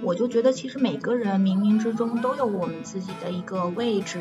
[0.00, 4.20] 我就觉得其实每个人冥冥之中都有我们自己的一个位置，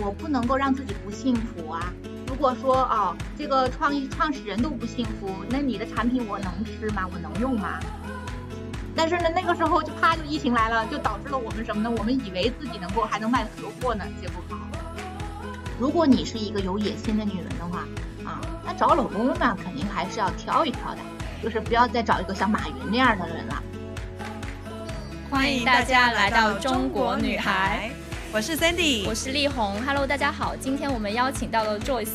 [0.00, 1.92] 我不能够让自己不幸福啊。
[2.26, 7.08] 如果说啊，这个创意创始人都不幸福，那你的产品我能吃吗？
[7.12, 7.80] 我能用吗？
[8.94, 11.90] 但是呢，那个时候就啪就疫情来了，就导致了我们什么呢？
[11.98, 14.58] 我们以为自己能够还能卖很多货呢，结果好。
[15.78, 17.80] 如果你是一个有野心的女人的话，
[18.24, 20.98] 啊，那找老公呢，肯定还是要挑一挑的，
[21.42, 23.62] 就是不要再找一个像马云那样的人了。
[25.30, 27.90] 欢迎大家来到中国女孩，
[28.32, 29.74] 我是 Sandy，我是丽红。
[29.84, 32.12] Hello，大家好，今天我们邀请到了 Joyce。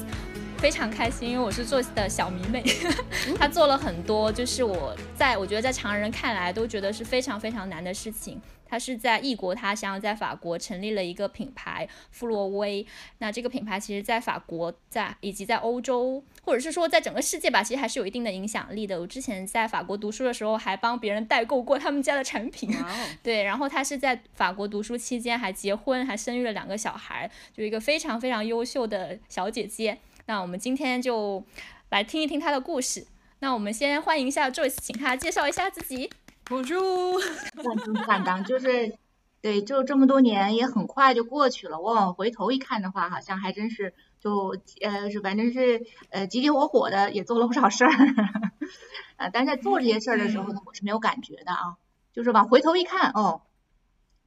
[0.63, 2.63] 非常开心，因为我是 Joyce 的小迷妹，
[3.37, 8.41] 她做了很多，就是我在我觉得在常人看来都觉得是非常非常难的事情。
[8.65, 12.87] 她是在异国他乡，在法国成立了一个品牌富洛威。
[13.17, 18.97] 那这个品牌其实，在法国，在以及在欧洲，或者是说在整个世界吧，其实还是有一定的影响力的。
[19.01, 22.73] 我之前在法国读书的时候，还帮别人代购过他们家的产品。
[23.21, 29.97] 对，然后她是在法国读书期间还结婚，还生育了两个小孩，就一个非常非常优秀的小姐姐。
[30.25, 31.43] 那我们今天就
[31.89, 33.05] 来听一听他的故事。
[33.39, 36.09] 那我们先欢迎一下 Joyce，请他介绍一下自己。
[36.45, 37.21] Bonjour，
[37.93, 38.97] 不敢当，就是，
[39.41, 41.79] 对，就这么多年也很快就过去了。
[41.79, 47.91] 我往回头一看的话，好像还真是就呃是反正是呃急急火火的也做了不少事儿。
[49.17, 51.75] 呃，但是在做这些事儿的时候呢，我是没有感觉的啊。
[52.13, 53.41] 就是往回头一看，哦，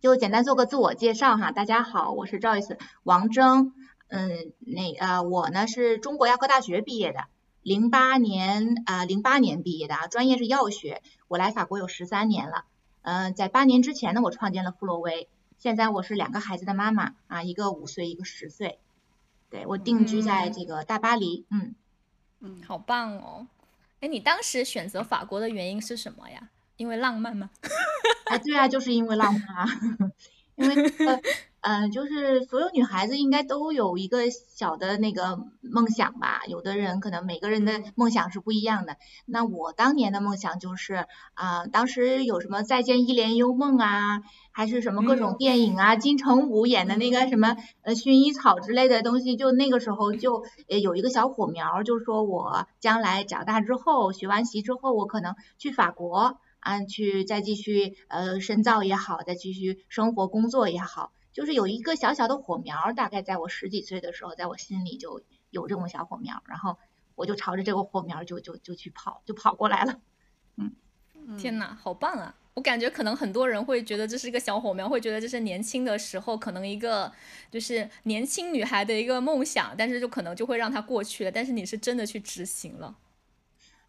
[0.01, 1.53] 就简单做个自我介绍哈。
[1.53, 3.73] 大家好，我是 Joyce 王铮。
[4.09, 7.25] 嗯，那呃，我呢是中国药科大学毕业的，
[7.63, 11.03] 零八年啊，零八年毕业的啊，专业是药学。
[11.27, 12.65] 我来法国有十三年了，
[13.03, 15.29] 嗯，在八年之前呢，我创建了富洛威。
[15.59, 18.79] 现在我是两个孩子的妈妈啊，一个五岁，一个十岁。
[19.51, 21.75] 对我定居在这个大巴黎，嗯
[22.41, 23.47] 嗯，好棒哦。
[24.01, 26.51] 哎，你当时选择法国的原因是什么呀？
[26.77, 27.51] 因为浪漫吗？
[28.27, 29.67] 啊，对啊，就是因为浪漫啊，
[30.57, 30.91] 因为。
[31.69, 36.43] 嗯，就是所有女孩子应该都有一个小的那个梦想吧。
[36.47, 38.99] 有的人可能每个人的梦想是不一样的。
[39.25, 44.23] 那我当年的梦想就是啊，当时有什么再见一帘幽梦啊，
[44.53, 61.11] 还是什么各种电影啊，金城武演的那个什么呃薰衣草之类的东西，就那个时候就有一个小火苗，就说我将来长大之后学完习之后，我可能去法国啊，去再继续呃深造也好，再继续生活工作也好。
[61.37, 65.21] 就是有一个小小的火苗，大概在我十几岁的时候，在我心里就
[65.51, 66.79] 有这种小火苗，然后
[67.15, 70.01] 我就朝着这个火苗就就就去跑，就跑过来了。
[70.57, 70.73] 嗯，
[71.37, 72.35] 天哪，好棒啊！
[72.55, 77.13] 我感觉可能很多人会觉得这是一个小火苗，会觉得这是年轻的时候可能一个
[77.51, 81.31] 就是年轻女孩的一个梦想，但是就可能就会让它过去了。
[81.31, 82.97] 但是你是真的去执行了。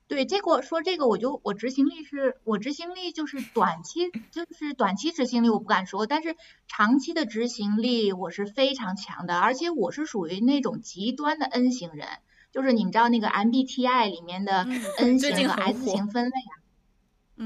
[0.07, 6.37] 对，这个说这个，我就我执行力是，我执行力就是短期，就是短期执行力我不敢说，但是
[6.67, 12.07] 长期的执行力我是非常强的，而且我是属于那种极端的 N 型人，
[12.53, 14.65] 就是你们知道那个 MBTI 里面的
[14.97, 16.31] N 型和 S 型分类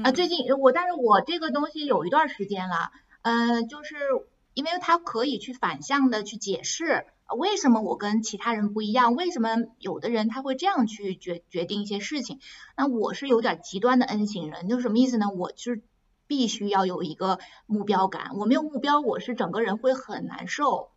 [0.00, 2.92] 啊，啊，最近我，但是我这个东西有一段时间了，
[3.22, 3.96] 嗯，就是
[4.54, 7.06] 因为它可以去反向的去解释。
[7.34, 9.14] 为什么我跟其他人不一样？
[9.14, 9.48] 为什么
[9.78, 12.40] 有的人他会这样去决决定一些事情？
[12.76, 15.30] 那我是有点极端的 N 型人，就是什么意思呢？
[15.30, 15.82] 我是
[16.26, 20.88] 必须要有一个目标感，我没有目标，我是整个人会很难受。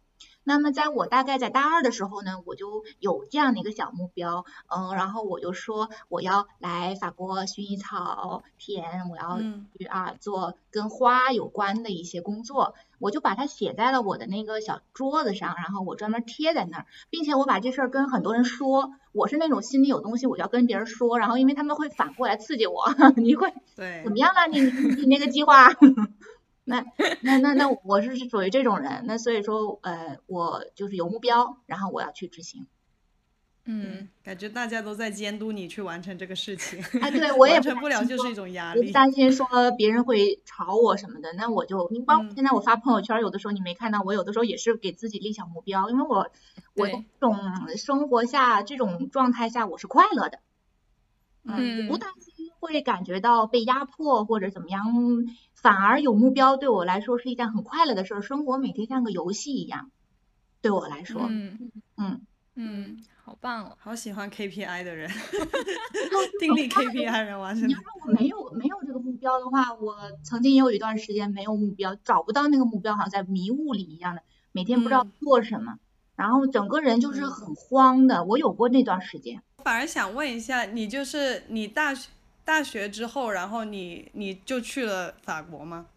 [0.47, 9.39] 那么在我大概在大二的时候呢，我就有这样的一个小目标，嗯，然后我就说我要来法国薰衣草田，我要
[9.75, 22.83] 去啊做跟花有关的一些工作，我就把它写在了我的那个小桌子上，然后我专门贴在那儿，并且我把这事儿跟很多人说，我是那种心里有东西我就要跟别人说，然后因为他们会反过来刺激我，
[23.15, 24.47] 你会对怎么样了？
[24.51, 25.69] 你你那个计划？
[26.67, 26.83] 那
[27.21, 32.65] 那那那我是属于这种人，那所以说呃我就是有目标，然后我要去执行。
[33.67, 36.79] 嗯，感觉大家都在监督你去完成这个事情。
[37.01, 38.91] 哎，对我 也完成不了就是一种压力。
[38.91, 39.47] 担心说
[39.77, 46.29] 别人会吵我什么的，那我就你帮现在我发朋友圈，有的时候你没看到，我有的时候也是给自己立小目标，因为我
[46.75, 47.37] 我这种
[47.75, 50.39] 生活下这种状态下我是快乐的，
[51.43, 54.85] 嗯，不担心会感觉到被压迫或者怎么样。
[55.55, 59.89] 反而有目标对我来说是一件很快乐的事儿，生活每天像个游戏一样，
[60.61, 62.21] 对我来说，嗯嗯
[62.53, 63.03] 嗯，
[63.35, 65.11] 好棒哦，好喜欢 KPI 的人，
[66.39, 67.67] 定立 KPI 人完成。
[67.67, 69.93] 你要说我没有没有这个目标的话，我
[70.23, 74.21] 曾经也有一段时间没有目标，找不到那个目标，好像在迷雾里一样的，
[74.53, 75.77] 每天不知道做什么，
[76.15, 78.23] 然后整个人就是很慌的。
[78.23, 79.41] 我有过那段时间。
[79.65, 82.09] 反而想问一下，你就是你大学。
[82.45, 85.87] 大学之后，然后你你就去了法国吗？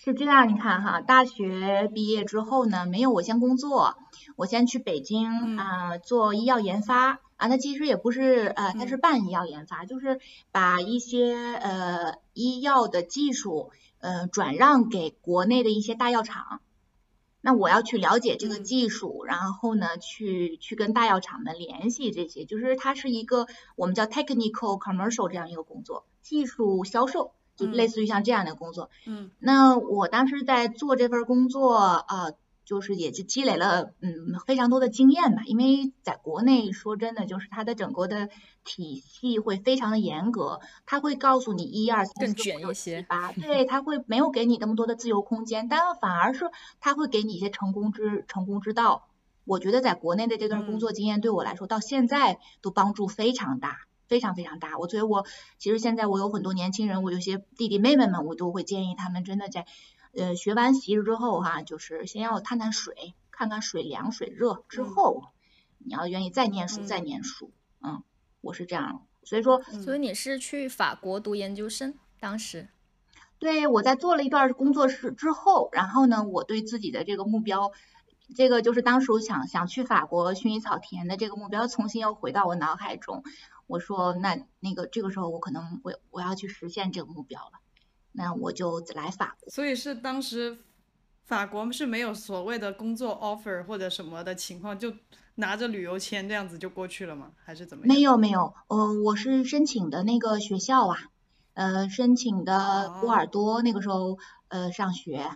[0.00, 3.96] 是这样，你看哈，大学毕业之后呢，没有我先工作，
[4.36, 7.18] 我先去北京啊、做医药研发。
[7.36, 10.20] 啊，那其实也不是呃，它是半医药研发，就是
[10.52, 16.60] 把一些呃医药的技术呃转让给国内的一些大药厂。
[17.40, 18.64] 那我要去了解这个嗯。
[18.64, 28.88] 技术，然后呢，去去跟大药厂们联系这些，就是它是一个我们叫 technical commercial 这样一个工作，技术销售，就嗯类似于像这样的工作。
[29.06, 31.76] 嗯那我当时在做这份工作，
[32.08, 32.32] 呃，
[32.64, 38.28] 就是也是积累了嗯非常多的经验吧，因为在国内说真的，就是它的整个的
[38.64, 46.44] 体系会非常的严格，它会告诉你一二三四五六卷一些七八， 对，它会没有给你那么多的自由空间，但反而是
[46.80, 49.08] 它会给你一些成功之成功之道。
[49.44, 53.78] 我觉得在国内的这段工嗯作经验对我来说，到现在都帮助非常大。
[54.08, 55.24] 非常非常大，我所以我
[55.58, 59.66] 其实现在我有很多年轻人，我有些弟弟妹妹们，我都会建议他们真的在
[60.14, 65.24] 呃学完习之后哈、就是先要探探水，看看水凉水热之嗯后，
[65.78, 67.52] 你要愿意再念书嗯再念书，
[67.82, 68.02] 嗯，
[68.40, 72.68] 我是这样，所以说嗯所以你是去法国读研究生，当时
[73.38, 77.70] 对我在做了一段工作室之后，然后呢，我对自己的这个目标。
[78.36, 83.22] 这个就是当时我想想去法国薰衣草田的这个目标，重新又回到我脑海中。
[83.68, 87.60] 我说，那那个这个时候我可能我我要去实现这个目标了，
[88.10, 89.48] 那我就来法国。
[89.48, 90.58] 所以是当时
[91.24, 94.92] 法国是没有所谓的工作 offer 或者什么的情况，就
[95.36, 97.30] 拿着旅游签这样子就过去了吗？
[97.44, 97.94] 还是怎么样？
[97.94, 100.98] 没有没有，呃，我是申请的那个学校啊，
[101.54, 104.18] 呃，申请的波尔多，那个时候
[104.48, 105.30] 呃上学，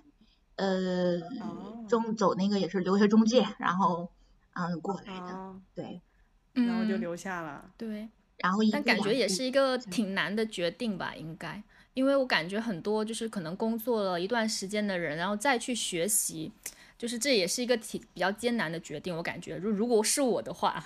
[0.56, 1.68] 呃，哦。
[1.88, 4.08] 中走那个也是留学中介，然后
[4.54, 6.00] 嗯过来的，哦，对，
[6.54, 7.70] 嗯然后就留下了。
[7.76, 8.08] 对，
[8.42, 11.62] 然后一但感觉也是一个挺难的决定吧，应该，
[11.94, 16.50] 因为我感觉很多就是可能工作了一段时间的人，然后再去学习，
[16.98, 19.16] 就是这也是一个挺比较艰难的决定。
[19.16, 20.84] 我感觉，如如果是我的话，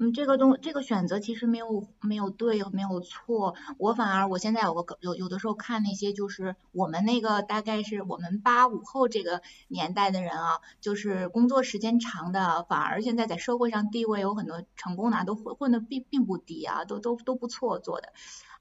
[0.00, 18.12] 嗯，这个东这个选择其实没有没有对没有错，我反而我现在有个有有的时候看那些就是我们那个大概是我们八五后这个年代的人啊，就是工作时间长的，反而现在在社会上地位有很多成功的都混混的并并不低啊，都都都不错做的，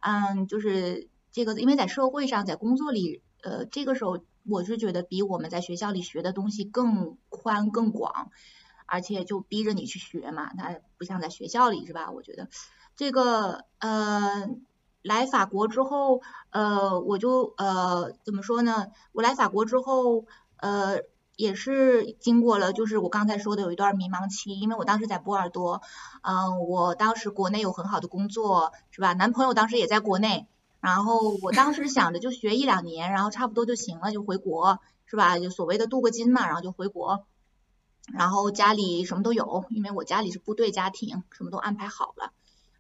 [0.02, 8.32] 嗯，就是这个因为在社会上在工作里，呃，这个时候我是觉得比我们在学校里学的东西更宽更广。
[8.86, 12.12] 而且就逼着你去学嘛，它不像在学校里是吧？
[12.12, 12.48] 我觉得
[12.96, 14.50] 这个呃，
[15.02, 18.88] 来法国之后，呃，我就呃怎么说呢？
[19.12, 20.26] 我来法国之后，
[20.58, 21.00] 呃，
[21.36, 25.82] 也是经过了，就是我刚才说的有一段迷茫期，因为我当时在波尔多，
[26.22, 29.14] 嗯、我当时国内有很好的工作，是吧？
[29.14, 30.48] 男朋友当时也在国内，
[30.80, 35.38] 然后我当时想着就学一两年，然后差不多就行了，就回国，是吧？
[35.38, 37.26] 就所谓的镀个金嘛，然后就回国。
[38.14, 42.32] 然后家里什么都有，因为我家里是部队家庭，什么都安排好了。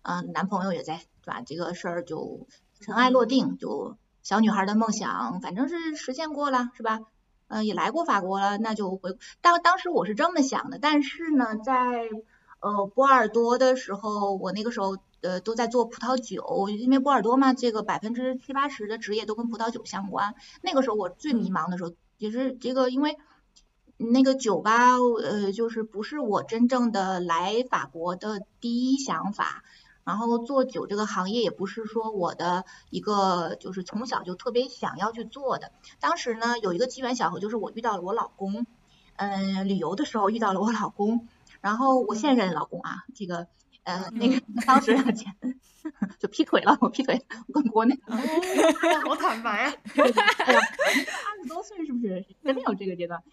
[0.03, 1.41] 嗯，男朋友也在，对吧？
[1.41, 2.47] 这个事儿就
[2.79, 6.99] 尘埃落定，就小女孩的梦想，反正是实现过了，是吧？
[7.47, 9.17] 嗯，也来过法国了，那就回。
[9.41, 12.07] 当当时我是这么想的，但是呢，在
[12.59, 20.35] 呃波尔多的时候，我那个时候呃都在做葡萄酒，因为波尔多嘛，这个百分之七八十的职业都跟葡萄酒相关。
[20.61, 23.17] 那个时候我最迷茫的时候，也是这个因为。
[23.97, 29.63] 那个酒吧，呃，就是不是我真正的来法国的第一想法，
[30.03, 35.71] 然后做酒这个行业也不是说我的一个就是从小就特别想要去做的。
[35.99, 38.65] 当时呢，有一个机缘巧合，就是我遇到了我老公，
[39.15, 41.27] 嗯、旅游的时候遇到了我老公，
[41.61, 43.47] 然后我现任老公啊，这个
[43.83, 45.33] 呃那个当时两前
[46.19, 48.17] 就劈腿了，我劈腿，我跟国内哦，
[49.07, 49.73] 好坦白啊！
[49.95, 50.59] 哎呀，
[51.29, 53.23] 二十多岁是不是真的有这个阶段？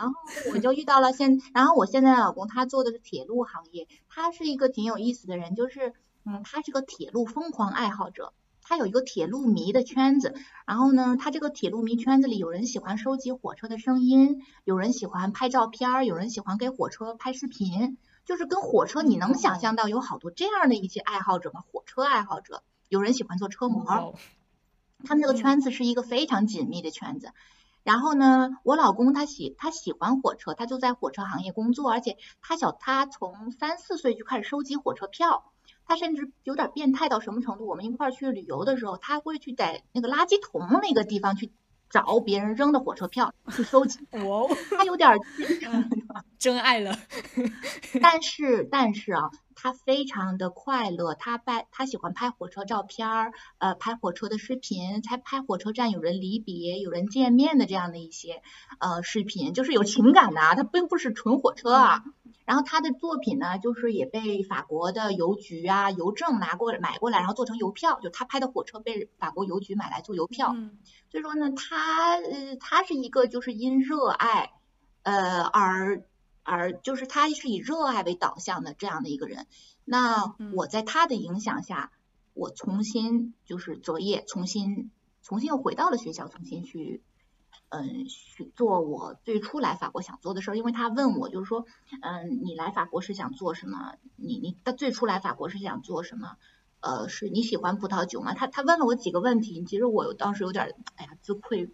[0.00, 0.14] 然后
[0.52, 5.92] 我就遇到了现，然后我现在的老公他做的是铁路行业，他是一个挺有意思的人，就是
[6.24, 10.36] 嗯，他是个铁路疯狂爱好者，他有一个铁路迷的圈子。
[10.66, 21.64] 然后呢，他这个铁路迷圈子里有人喜欢收集火车的声音，有人喜欢拍照片儿，有人喜欢给火车拍视频，就是跟火车你能想象到有好多这样的一些爱好者吗？
[21.72, 23.82] 火车爱好者，有人喜欢做车模。
[23.90, 24.14] 哦
[25.04, 27.30] 他们这个圈子是一个非常紧密的圈子。
[27.88, 35.54] 然后呢，我老公他喜他喜欢火车，他就在火车行业工作，而且他小他从三四岁就开始收集火车票，
[35.86, 37.66] 他甚至有点变态到什么程度？
[37.66, 41.50] 我们一块儿去旅游的时候，他会去在那个垃圾桶那个地方去
[41.90, 43.98] 找别人扔的火车票 去收集。
[44.12, 45.18] 哦，他有点儿，
[46.38, 46.98] 真爱了。
[48.02, 58.42] 但是但是啊，他非常的快乐，他拍他喜欢拍火车照片儿，呃，拍火车的视频，才拍火车站有人离别、有人见面的这样的一些
[58.78, 62.04] 呃视频，就是有情感的啊，他并不是纯火车啊。
[62.44, 70.52] 然后他的作品呢，就是也被法国的邮局啊、邮政拿过来买过来，然后做成邮票，就他拍的火车被法国邮局买来做邮票。
[70.54, 70.78] 嗯
[71.10, 74.52] 所以说呢，他呃，他是一个就是因热爱，
[75.02, 76.04] 呃而
[76.42, 79.46] 而就是他是以热爱为导向的这样的一个人。
[79.84, 81.92] 那嗯我在他的影响下，
[82.34, 84.90] 我重新就是择业，重新
[85.22, 87.02] 重新又回到了学校，重新去
[87.70, 90.56] 嗯去做我最初来法国想做的事儿。
[90.56, 91.66] 因为他问我就是说，
[92.02, 93.94] 嗯，你来法国是想做什么？
[94.16, 96.36] 你你的最初来法国是想做什么？
[96.80, 98.34] 呃，是你喜欢葡萄酒吗？
[98.34, 101.68] 他他问了我几个问题，其实我当时有点儿哎呀自愧，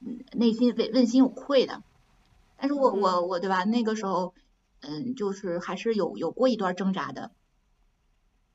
[0.00, 1.82] 嗯，内心问问心有愧的。
[2.56, 3.64] 但是我我我对吧？
[3.64, 4.34] 那个时候，
[4.80, 7.30] 嗯，就是还是有有过一段挣扎的，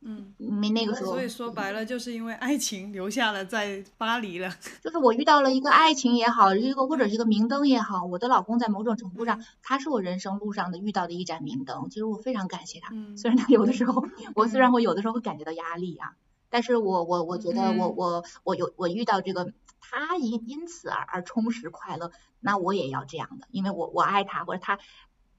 [0.01, 4.49] 嗯，没那个时候，所以说白了，就是因为爱情留下了在巴黎了。
[4.83, 11.89] 就是我遇到了一个爱情也好，一个或者是一个明灯也好，我的老公在某种程度上，他是我人生路上的遇到的一盏明灯。
[11.89, 16.15] 其实我非常感谢他，嗯虽然他有的时候， 我虽然我有的时候会感觉到压力啊，
[16.49, 19.51] 但是我我我觉得我嗯我我有我遇到这个
[19.81, 24.77] 他因因此而而充实快乐，那我也要这样的，因为我我爱他，或者他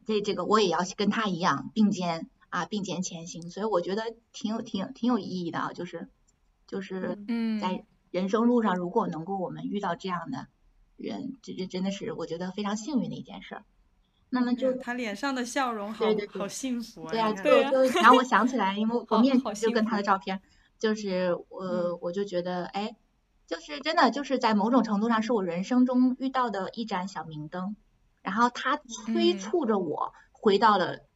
[0.04, 6.08] 这这个我也要跟他一样并肩啊并肩前行，所以我觉得挺有挺有挺有意义的啊，就是
[6.66, 10.46] 就是嗯，在人生路上，如果能够我们遇到这样的
[10.96, 13.64] 人，这这真的是我觉得非常幸运的一件事儿。
[14.30, 17.10] 那么就他脸上的笑容好对对对好幸福啊！
[17.10, 17.42] 对啊，就
[17.88, 20.40] 就让我想起来，因为 我面前就跟他的照片，
[20.78, 22.96] 就是我嗯我就觉得，哎，
[23.46, 27.76] 就是真的就是在某种程度上是我人生中遇到的一盏小明灯，
[28.20, 31.07] 然后它催嗯促着我回到了。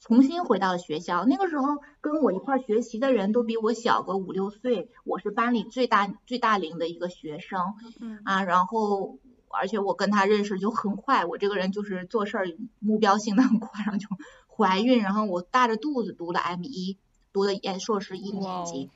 [0.00, 1.66] 重新回到了学校，那个时候
[2.00, 8.18] 跟我一块学习的人都比我小个五六岁，我是班里最大最大龄的一个学生，嗯。
[8.24, 12.46] 啊，然后而且我跟他认识就很快，我这个人就是做事儿
[12.78, 14.08] 目标性的很快，然后就
[14.48, 16.96] 怀孕，然后我大着肚子读了 M 一，
[17.32, 18.90] 读的研硕士一年级，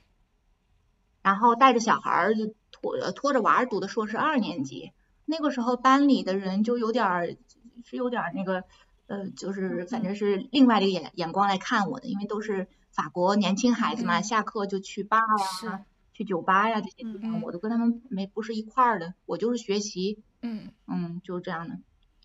[1.23, 4.93] 然后带着小孩儿就拖呃拖着娃儿读的硕士二年级，
[5.27, 7.37] 那个时候班里的人就有点儿
[7.85, 8.65] 是有点儿那个
[9.07, 14.25] 呃，就是反正是另外的一个眼眼光来看我的，因为都是法国年轻孩子嘛，嗯。
[14.25, 17.43] 下课就去呀、去酒吧呀这些地嗯方，嗯。
[17.43, 20.71] 我都跟他们没不是一块儿的，我就是学习，嗯。
[20.87, 21.79] 嗯，就是这样的。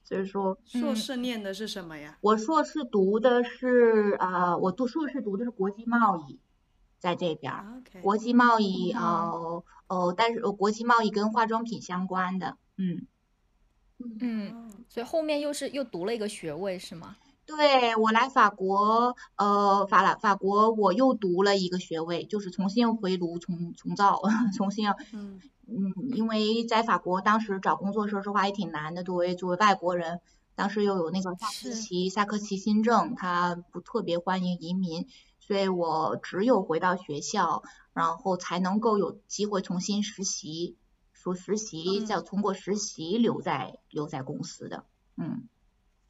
[0.03, 0.95] 所以说，硕嗯。
[0.95, 2.17] 士念的是什么呀？
[2.21, 6.39] 我硕士读的是啊、我读硕士读的是国际贸易，
[6.99, 7.53] 在这边
[8.01, 13.05] 国际贸易嗯哦哦，但是呃国际贸易跟化妆品相关的，嗯，
[14.21, 17.15] 嗯，哦所以后面又是又读了一个学位是吗？
[17.45, 24.21] 对我来法国，呃，法兰法国我又读了一个学位，就是重新回炉重重造，
[24.55, 29.03] 重新嗯嗯，因为在法国当时找工作，说实话也挺难的。
[29.03, 30.21] 作为作为外国人，
[30.55, 35.07] 当时又有那个萨科是齐萨科齐新政，他不特别欢迎移民，
[35.39, 37.63] 所以我只有回到学校，
[37.93, 40.75] 然后才能够有机会重新实习，
[41.21, 42.05] 说实习，嗯。
[42.05, 44.85] 再通过实习留在留在公司的，
[45.17, 45.47] 嗯，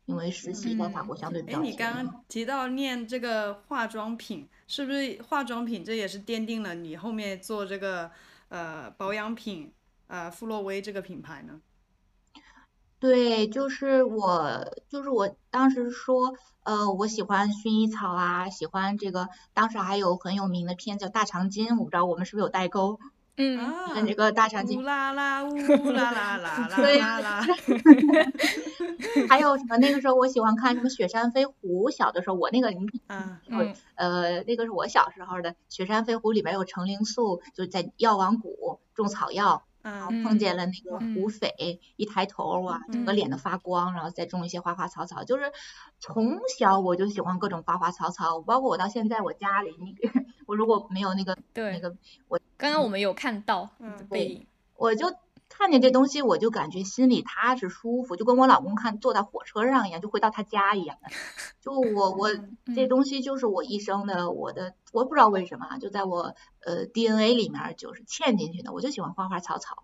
[0.06, 8.12] 因为实习在法嗯国相对比哎，较你刚刚提到念这个化妆品，是不是化妆品这也是奠定了你后面做这个
[8.50, 9.74] 呃保养品
[10.08, 11.60] 呃富洛威这个品牌呢？
[13.00, 23.00] 对，就是我，就是我当时说，呃，我喜欢薰衣草啊，喜欢这个，当时还有很有名的片叫《大长今》，我不知道我们是不是有代沟，
[23.40, 27.42] 嗯啊，跟这个大长今乌，啦啦乌啦啦啦啦对啦啦，
[29.30, 29.78] 还有什么？
[29.78, 45.46] 那个时候我喜欢看什么《雪山飞狐》，小的时候我那个你啊嗯呃，那个是我小时候的《雪山飞狐》里边有程灵素，就是在药王谷种草药，然后嗯碰见了那个嗯胡匪，一抬头哇，整个嗯脸都发光，然后再种一些花花草草，就是
[46.02, 50.19] 从小我就喜欢各种花花草草，包括我到现在我家里那个，
[50.50, 51.96] 我如果没有那个那个，
[52.28, 55.14] 我，刚刚我们有看到嗯你的背影，我就
[55.48, 61.12] 看见这东西，我就感觉心里踏实舒服，就跟我老公看坐在火车上一样，就回到他家一样的。
[61.62, 66.34] 就我我这嗯东西就是我一生的我的，我不知道为什么啊，就在我
[66.66, 69.84] 呃 DNA 里面就是嵌进去的，我就喜欢花花草草。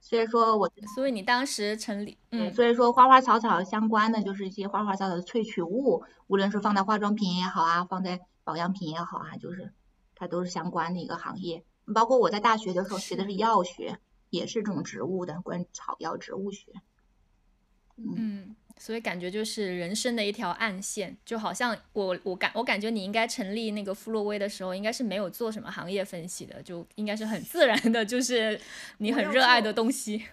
[0.00, 9.72] 所以说我所以你当时成立，嗯所以说花花草草相关的就是一些花花草草的萃取物，无论是放在化妆品也好啊，放在保养品也好啊，就是
[10.14, 11.64] 它都是相关的一个行业。
[11.94, 13.98] 包括我在大学的时候学的是药学，
[14.30, 16.72] 也是这种植物的，关草药植物学。
[17.96, 28.60] 嗯，所以感觉就是人生的一条暗线，就好像我我感我感觉你应该成立那个富洛威的时候，应该是没有做什么行业分析的，就应该是很自然的，就是
[28.98, 30.24] 你很热爱的东西。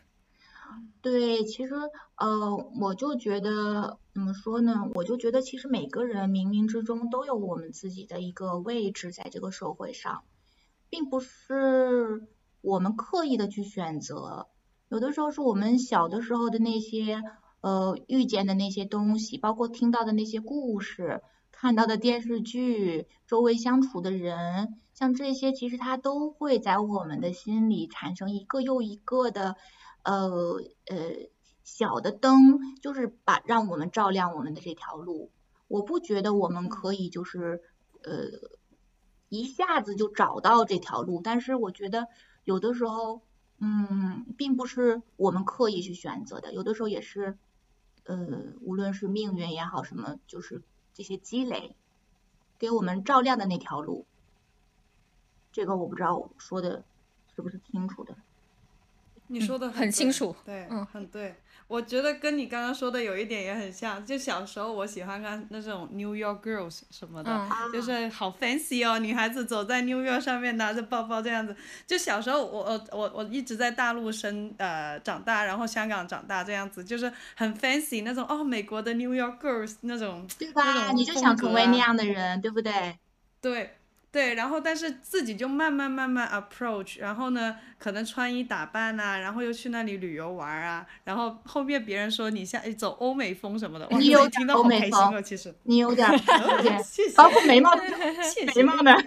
[1.03, 1.73] 对，其实
[2.15, 4.89] 呃，我就觉得怎么说呢？
[4.93, 10.23] 我就觉得其实每个人冥冥之中都有我们自己的一个位置在这个社会上，
[10.89, 12.27] 并不是
[12.59, 14.47] 我们刻意的去选择，
[14.89, 17.23] 有的时候是我们小的时候的那些
[17.61, 29.55] 呃遇见的那些东西，包括听到的那些故事，看到的电视剧，周围相处的人，像这些，其实它都会在我们的心里产生一个又一个的。
[30.03, 30.97] 呃呃，
[31.73, 35.31] 小的灯就是把让我们照亮我们的这条路。
[35.69, 37.63] 我不觉得我们可以就是
[38.03, 38.11] 呃
[39.29, 42.09] 一下子就找到这条路，但是我觉得
[42.43, 43.21] 有的时候，
[43.59, 47.37] 嗯，并不是我们刻意去选择的，有的时候也是
[48.03, 48.17] 呃，
[48.59, 50.61] 无论是命运也好，什么就是
[50.93, 51.77] 这些积累
[52.59, 54.05] 给我们照亮的那条路。
[55.53, 56.83] 这个我不知道我说的
[57.33, 58.17] 是不是清楚的。
[59.31, 61.35] 你说的很清楚，对，嗯，很对。
[61.67, 71.55] 我觉得跟你刚刚说的有一点也很像，就小时候我喜欢看那种 New York Girls 什么的，就是好 fancy 哦，女孩子走在 New York 上面拿着包包这样子。
[71.87, 80.91] 就小时候我我我我一直在大陆生呃长大，然后香港长大这样子，就是很 fancy 那种哦，美国的 New York Girls 那种，对吧？
[80.91, 82.99] 你就想成为那样的人，对不对？
[83.39, 83.77] 对。
[84.11, 96.09] 对，然后但是自己就慢慢慢慢 approach，然后呢，可能穿衣打扮呐，然后又去那里旅游玩啊，然后后面别人说你像走欧美风什么的，你有听到好开心哦，其实你有点，
[96.83, 97.73] 谢谢，包括眉毛，
[98.53, 98.97] 眉毛的，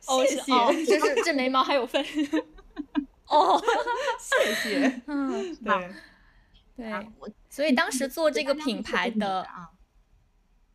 [0.00, 2.00] 谢谢，就是这眉毛还有分，
[3.26, 3.60] 哦，
[4.20, 5.90] 谢谢，嗯，对，
[6.76, 7.08] 对，
[7.48, 9.44] 所以当时做这个品牌的。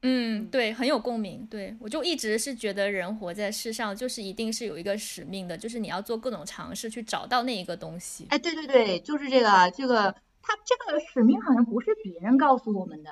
[0.07, 1.47] 嗯，对，很有共鸣。
[1.49, 8.27] 对我就一直是觉得人活在世上，就是一定是有一个使命的，就是你要做各种尝试去找到那一个东西。
[8.29, 13.09] 哎，对对对，就是这个这个，他这个使命好像不是别人告诉我们的，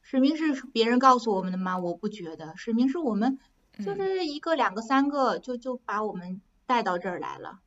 [0.00, 1.76] 使命是别人告诉我们的吗？
[1.76, 3.40] 我不觉得，使命是我们
[3.84, 7.58] 就是一个、两个、三个，就就把我们带到这儿来了。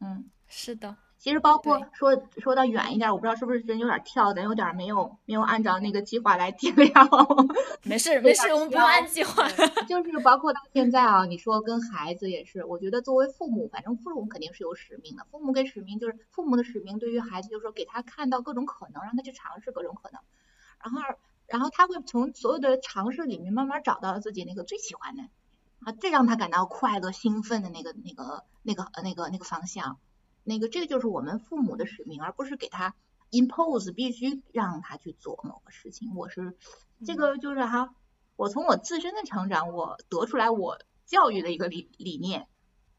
[0.00, 0.96] 嗯，是的。
[1.24, 7.08] 其实包括说说到远一点，我不知道是不是真有点跳，咱有点没有没有按照那个计划来定量。
[7.82, 9.48] 没事没事，我们不用按计划。
[9.88, 15.24] 就是包括到现在啊，你说跟孩子也是，我觉得作为父母，反正父母肯定是有使命的。
[15.30, 20.20] 父母给使命就是父母的使命，对于孩子就是说给他看到各种可能，让他去尝试各种可能，
[20.82, 21.00] 然后
[21.46, 25.22] 然后他会从所有的尝试里面慢慢找到自己那个最喜欢的
[25.84, 29.96] 啊，最让他感到快乐兴奋的那个那个那个呃那个那个方向。
[30.44, 32.94] 那个，这个就是我们父母的使命，而不是给他
[33.30, 36.14] impose 必须让他去做某个事情。
[36.14, 36.54] 我是
[37.04, 37.94] 这个就是哈，
[38.36, 42.46] 我从我自身的成长，我得出来我教育的一个理理念，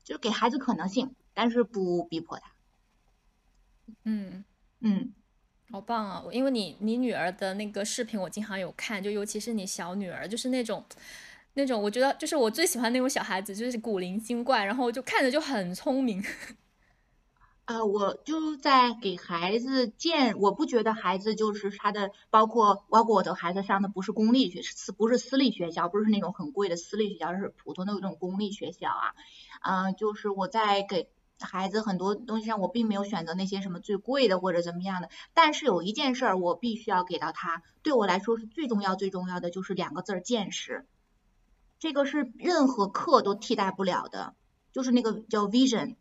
[0.03, 2.51] 就是给孩子可能性，但是不逼迫他。
[4.03, 4.43] 嗯
[4.79, 5.13] 嗯，
[5.71, 6.23] 好棒啊！
[6.31, 10.83] 因为你你女儿的那个视频我经常有看，就尤其是你小女儿，就是那种
[11.53, 16.23] 那种，我觉得就是我最喜欢那种小孩子，就是古灵精怪，然后就看着就很聪明。
[17.65, 29.15] 呃，我就在给孩子建，我不觉得孩子就是他的，包括包括我的孩子上的不是公立学，是不是私立学校，不是那种很贵的私立学校，是普通的那种公立学校啊。
[29.63, 35.09] 嗯，就是我在给孩子很多东西上，我并没有选择那些什么最贵的或者怎么样的。
[35.33, 40.85] 但是有一件事儿，我必须要给到他，对我来说是最重要最重要的，就是两个字儿见识。
[41.79, 44.35] 这个是任何课都替代不了的，
[44.71, 45.95] 就是那个叫 vision。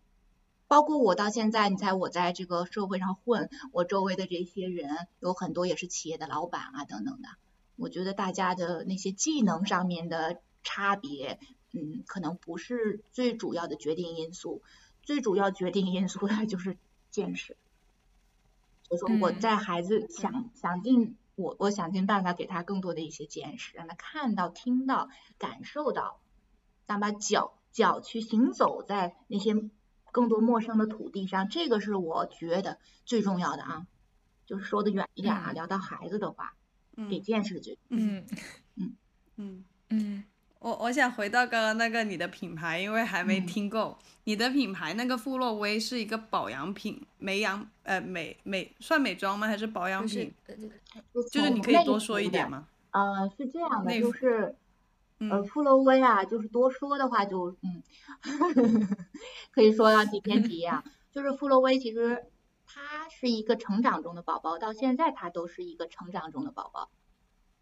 [0.74, 7.28] 包括我到现在，你猜我在这个社会上混，我周围的这些人有很多也是企业的老板啊等等的。
[7.76, 11.38] 我觉得大家的那些技能上面的差别，
[11.70, 14.62] 嗯，可能不是最主要的决定因素，
[15.04, 16.76] 最主要决定因素 的就是
[17.08, 17.56] 见识。
[18.88, 25.08] 所以说我在孩子想想尽我我想尽办法给他更多的一些见识，让他看到、听到、
[25.38, 26.18] 感受到，
[26.88, 29.54] 让把脚脚去行走在那些。
[30.14, 33.84] 更多陌生的土地上，这个是我觉得最重要的啊。
[34.46, 36.54] 就是说的远一点啊，聊到孩子的话，
[37.10, 37.76] 给见识最。
[37.88, 38.24] 嗯
[38.76, 38.96] 嗯
[39.36, 40.24] 嗯嗯。
[40.60, 43.98] 我我想回到刚刚那个你的品牌，因为还没听够。
[44.22, 49.48] 你的品牌那个富洛威是一个保养品，美养呃美美算美妆吗？
[49.48, 50.32] 还是保养品？
[51.32, 52.68] 就是你可以多说一点吗？
[52.92, 54.54] 呃，是这样的，就是。
[55.30, 57.82] 呃，富洛威啊，就是多说的话就嗯，
[59.52, 60.84] 可以说到几篇几夜啊。
[61.12, 62.24] 就是富洛威其实
[62.66, 66.90] 他是一个成长中的宝宝，到现在他都是一个成长中的宝宝。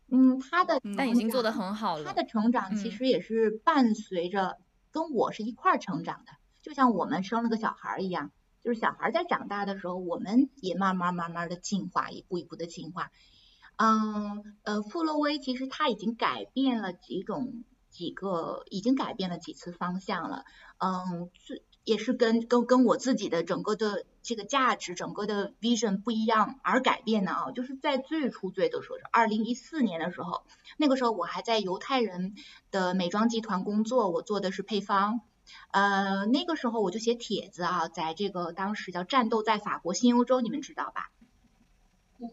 [0.08, 2.04] 嗯，他的但已经做得很好了。
[2.04, 4.58] 它的成长其实也是伴随着
[4.90, 8.30] 跟我是一块儿成长的，就像我们生了个小孩一样，
[8.62, 13.10] 就是小孩在长大的时候，我们也慢慢慢慢的进化，一步一步的进化。
[13.82, 17.64] 嗯，呃，富洛威其实它已经改变了几种。
[17.92, 20.46] 几个已经改变了几次方向了，
[20.78, 30.42] 嗯，最也是跟跟跟我自己的整个的这个价值、整个的 vision 不一样而改变的啊，就是在最初最的时候，二零一四年的时候，
[30.78, 32.34] 那个时候我还在犹太人
[32.70, 35.20] 的美妆集团工作，我做的是配方，
[35.70, 41.10] 呃，那个时候我就写帖子啊，在这个当时叫战斗在法国新欧洲，你们知道吧？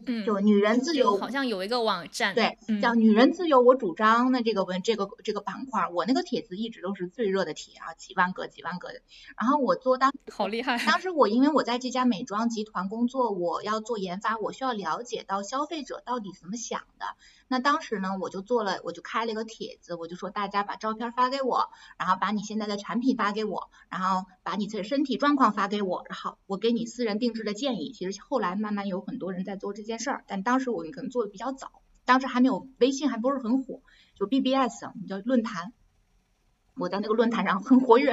[0.06, 9.00] 嗯，就女人自由，好像有一个网站，对，叫女人自由我主张的这个文，这个这个板块，我那个帖子一直都是最热的帖啊，几万个几万个的。
[9.38, 10.78] 然后我做当， 好厉害。
[10.86, 17.06] 当时我因为我在这家美妆集团工作，我要做研发，我需要了解到消费者到底怎么想的。
[17.52, 27.90] 那当时呢，我就做了，我就开了一个帖子，我就说大家把照片发给我，然后把你现在的产品发给我，然后把你的身体状况发给我，然后我给你私人定制的建议。
[27.90, 33.80] 其实后来慢慢有很多人在做这件事儿，但当时我们可能做的比较早，当时还没有微信还不是很火，
[34.14, 35.72] 就 BBS 我们叫论坛，
[36.76, 38.12] 我在那个论坛上很活跃。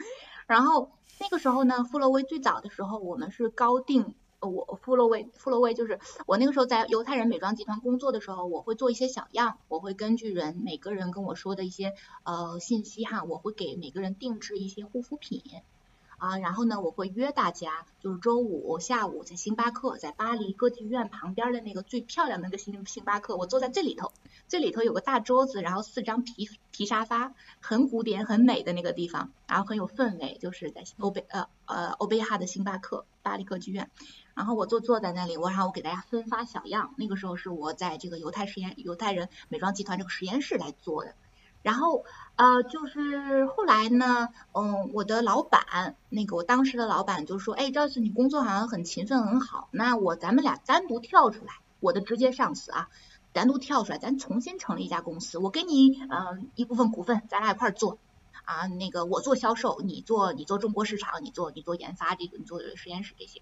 [0.46, 4.14] 然后那个时候呢，富乐威最早的时候，我们是高定。
[4.46, 15.42] 我富洛威，富洛威就是我那个时候在犹太人美妆集团工作的时候，我会做一些小样，我会根据人每个人跟我说的一些呃信息哈，我会给每个人定制一些护肤品
[16.16, 24.12] 啊，然后呢，我会约大家，就是周五下午在星巴克，在巴黎歌剧院旁边的那个最漂亮的那个星星巴克，我坐在这里头，
[24.48, 33.90] 这里头有个大桌子，然后四张皮皮沙发，很古典很美的那个地方，然后很有氛围，就是在欧贝呃呃欧贝哈的星巴克巴黎歌剧院。
[34.34, 36.94] 然后我就坐在那里，我然后我给大家分发小样。
[36.98, 41.14] 那个时候是我在这个犹太实验犹太人美妆集团这个实验室来做的。
[41.62, 42.04] 然后
[42.36, 52.90] 呃，就是后来呢，嗯，我的老板，那个我当时的老板就说，哎，赵次你工作好像很勤奋很好，那我咱们俩单独跳出来，我的直接上司啊，
[53.32, 57.96] 单独跳出来，咱重新成立一家公司，我给你嗯一部分股份，咱俩一块做
[58.44, 63.40] 啊，那个我做销售，你做你做中国市场，你做你做研发这个，你做实验室这些。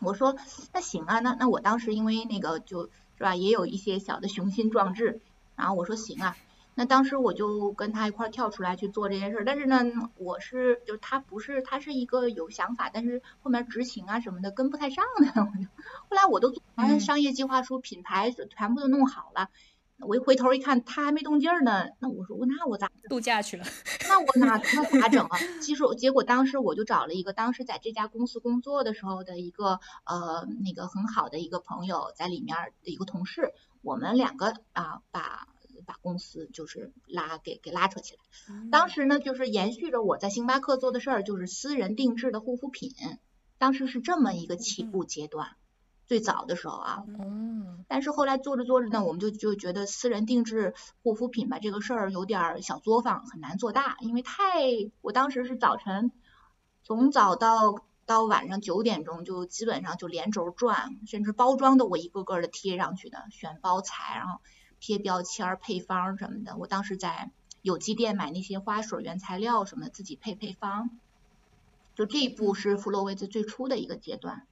[0.00, 0.36] 我说
[0.72, 5.20] 那行啊，那那我当时因为那个就是吧，也有一些小的雄心壮志，
[5.56, 6.36] 然后我说行啊，
[6.74, 9.42] 那当时我就跟他一块跳出来去做这件事。
[9.44, 9.82] 但是呢，
[10.16, 15.44] 我是就是他不是他是一个有想法，但是后面执行啊什么的跟不太上的。
[15.44, 19.50] 后来我都做完商业计划书、品牌全部都弄好了。
[20.06, 21.88] 我一回头一看，他还没动静呢。
[22.00, 23.64] 那我说，那我咋度假去了？
[24.08, 25.38] 那我哪那 咋整啊？
[25.60, 35.48] 其实结果当时我就找了一个当时在这家公司工作的时候的一个呃那个很好的一个朋友在里面的一个同事，我们两个啊把
[35.84, 38.20] 把公司就是拉给给拉扯起来。
[38.70, 42.94] 当时呢就是延续着我在星巴克做的事儿，就是私人定制的护肤品。
[43.58, 45.56] 当时是这么一个起步阶段。
[46.08, 54.34] 最早的时候啊，嗯，但是后来做着做着呢，我们就就觉得私人定制护肤品吧这个事儿有点小作坊，很难做大，因为太，
[55.02, 56.10] 我当时是早晨
[56.82, 64.40] 从早到到晚上九点钟就基本上就连轴转，甚至包装的我一个个的贴上去的，选包材，然后
[64.80, 66.56] 贴标签、配方什么的。
[66.56, 70.88] 我当时在有机店买那些花水原材料什么的，自己配配方，
[71.94, 74.46] 就这一步是弗洛维兹最初的一个阶段。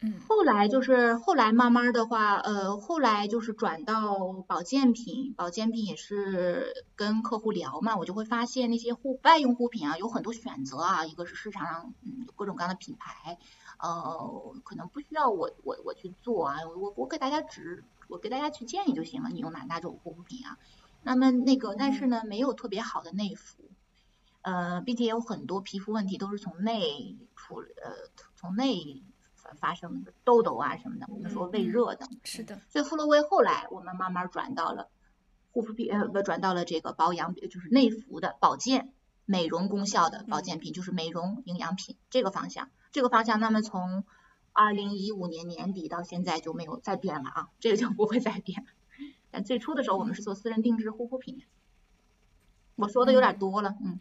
[0.00, 13.38] 嗯，后来就是后来慢慢的话，呃，后来就是转到保健品，保健品也是跟客户聊嘛，我就会发现那些护外用护肤品啊，有很多选择啊，一个是市场上嗯各种各样的品牌，
[13.80, 20.58] 呃，可能不需要我我我去做啊，我我给大家指，我给大家去建议就行了，你用哪哪种护肤品啊？
[21.02, 23.64] 那么那个但是呢，没有特别好的内服，
[24.42, 27.94] 呃，并且有很多皮肤问题都是从内出，呃，
[28.36, 29.02] 从内。
[29.54, 32.60] 发生痘痘啊什么的，我们说胃热的，是的。
[32.68, 34.88] 所以富洛威后来我们慢慢转到了
[35.52, 38.92] 护肤品，呃不转到了这个保养，就是内服的保健、
[39.24, 42.70] 美容功效的保健品，就是美容营养品这个方向。
[42.92, 44.04] 这个方向，那么从
[44.52, 48.66] 二零一五年年底到现在就没有再变了啊，这个就不会再变。
[49.30, 51.42] 但最初的时候我们是做私人定制护肤品。
[52.76, 54.00] 我说的有点多了，嗯。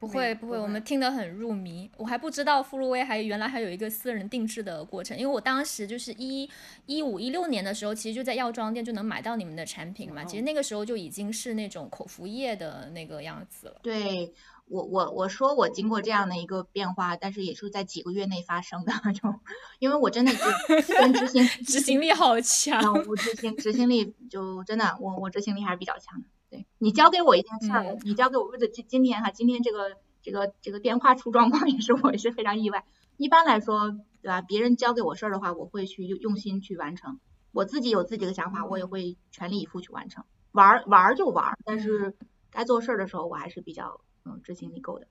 [0.00, 1.90] 不会不会，我们听得很入迷。
[1.98, 6.48] 我还不知道富洛威还原来还有一个私人定制的过程，因为我当时就是一
[6.86, 10.24] 一五一六年的时候，其实就在药妆店就能买到你们的产品嘛。
[10.24, 13.78] 其实那个时候就已经是那种口服液的那个样子了。
[13.82, 14.32] 对
[14.68, 19.38] 我我我说我经过这样的一个变化，但是也是在几个月内发生的，那种
[19.80, 26.26] 因为我真的执行 执行力好强，我执行执行力就真的我我执行力还是比较强的。
[26.50, 32.84] 对你交给我一件事儿，你交给我，或者今今天哈，今天这个这个这个电话出状况也是我是非常意外。
[33.16, 34.42] 一般来说，对吧？
[34.42, 37.20] 别人交给我事儿的话，我会去用用心去完成。
[37.52, 40.24] 我自己有自己的想法，我也会全力以赴去完成。
[40.52, 42.16] 玩玩就玩，但是
[42.50, 44.00] 该做事儿的时候，我还是比较。
[44.22, 45.08] 嗯，执行力够的。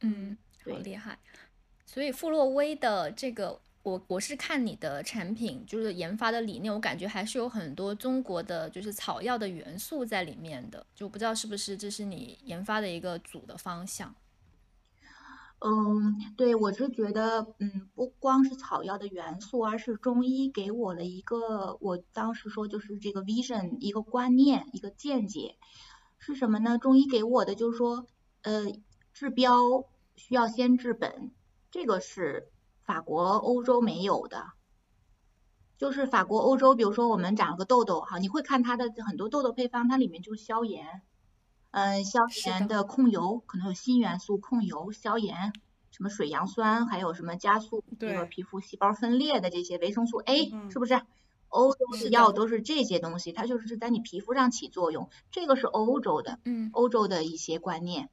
[0.00, 1.20] 嗯，好厉害。
[1.86, 14.14] 所以富洛威的这个，我我是看你的产品，就是研发的理念，我感觉还是有很多中国的就是草药的元素在里面的，就不知道是不是这是你研发的一个主的方向。
[15.64, 25.56] 嗯，对，我是觉得，嗯，不光是草药的元素，而是中医给我了一个，我当时说就是这个 vision，一个观念，一个见解。
[26.18, 26.78] 是什么呢？
[26.78, 28.06] 中医给我的就是说，
[28.42, 28.72] 呃，
[29.12, 31.30] 治标需要先治本，
[31.70, 32.48] 这个是
[32.84, 34.46] 法国、欧洲没有的。
[35.78, 41.02] 就是法国、欧洲，比如说我们长了个痘痘，哈，你会看它的很多痘痘配方，它里面就是消炎，
[41.72, 45.52] 嗯，消炎的控油，可能有锌元素控油、消炎，
[45.90, 51.00] 什么水杨酸，还有什么加速这个皮肤细胞分裂的这些维生素 A，是不是？
[51.48, 58.08] 欧洲的药都是这些东西，它就是在你皮肤上起作用，这个是欧洲的，嗯，欧洲的一些观念，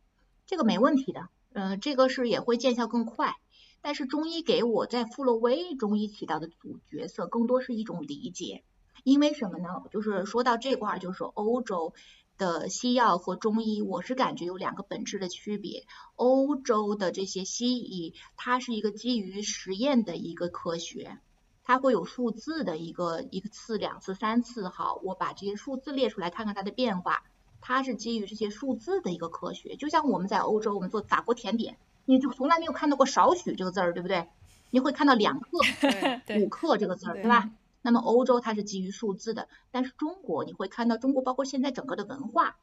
[0.45, 3.35] 这个没问题的，嗯，这个是也会见效更快。
[3.81, 8.63] 但是中医给我在富洛威中医起到的主角色，更多是一种理解，
[9.03, 9.83] 因为什么呢？
[9.91, 11.93] 就是说到这块儿，就是欧洲
[12.37, 15.85] 的西药和中医，我是感觉有两个本质的区别。
[16.15, 21.19] 欧洲的这些西医，它是一个基于实验的一个科学。
[21.63, 27.23] 它会有数字的一个一次、两次、三次，好，我把这些数字列出来，看看它的变化。
[27.61, 31.77] 它是基于这些数字的一个科学，就像我们在欧洲，我们做法国甜点，
[32.09, 34.27] 你就从来没有看到过少许这个字儿，对不对？
[34.71, 35.59] 你会看到两克、
[36.41, 37.51] 五克这个字儿，对吧？
[37.83, 42.57] 那么欧洲它是基于数字的，但是中国你会看到，中国包括现在整个的文化，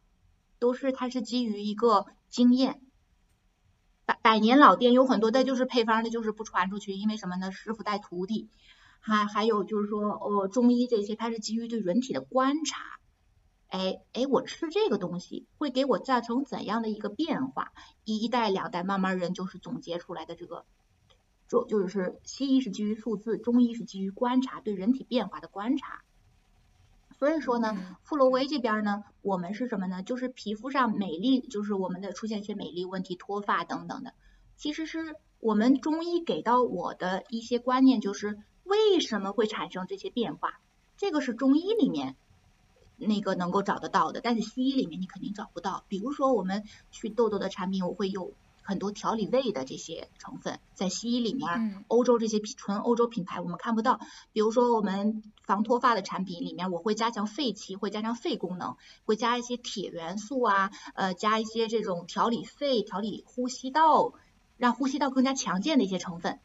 [0.59, 2.81] 都是它是基于一个经验。
[4.05, 7.53] 百百年老店有很多的就是配方的，就是不传出去，因为什么呢？
[7.53, 8.49] 师傅带徒弟。
[8.99, 12.99] 还还有就是说，呃，中医这些，它是基于对人体的观察，
[13.69, 17.73] 哎哎，我吃这个东西会给我造成怎样的一个变化？
[18.05, 20.65] 一代两代，慢慢人就是总结出来的这个，
[21.49, 26.03] 就就是西医是基于数字，中医是基于观察，对人体变化的观察。
[27.19, 30.03] 所以说呢，富罗威这边呢，我们是什么呢？
[30.03, 34.15] 就是皮肤上美丽，就是我们的出现一些美丽问题，脱发等等的，
[34.57, 38.39] 其实是我们中医给到我的一些观念，就是。
[38.67, 40.61] 为什么会产生这些变化？
[40.97, 42.17] 这个是中医里面
[42.97, 45.85] 那个能够找得到的，但是西医里面你肯定找不到。
[45.89, 48.33] 比如说我们去痘痘的产品，我会有
[48.63, 54.01] 很多调理胃的这些成分，在西医里面，欧洲这些纯欧洲品牌我们看不到。
[54.33, 64.15] 比如说我们防脱发的产品里面，我会加强肺气，会加强肺功能，会加一些铁元素啊，呃，加一些这种调理肺、调理呼吸道，
[64.57, 66.41] 让呼吸道更加强健的一些成分。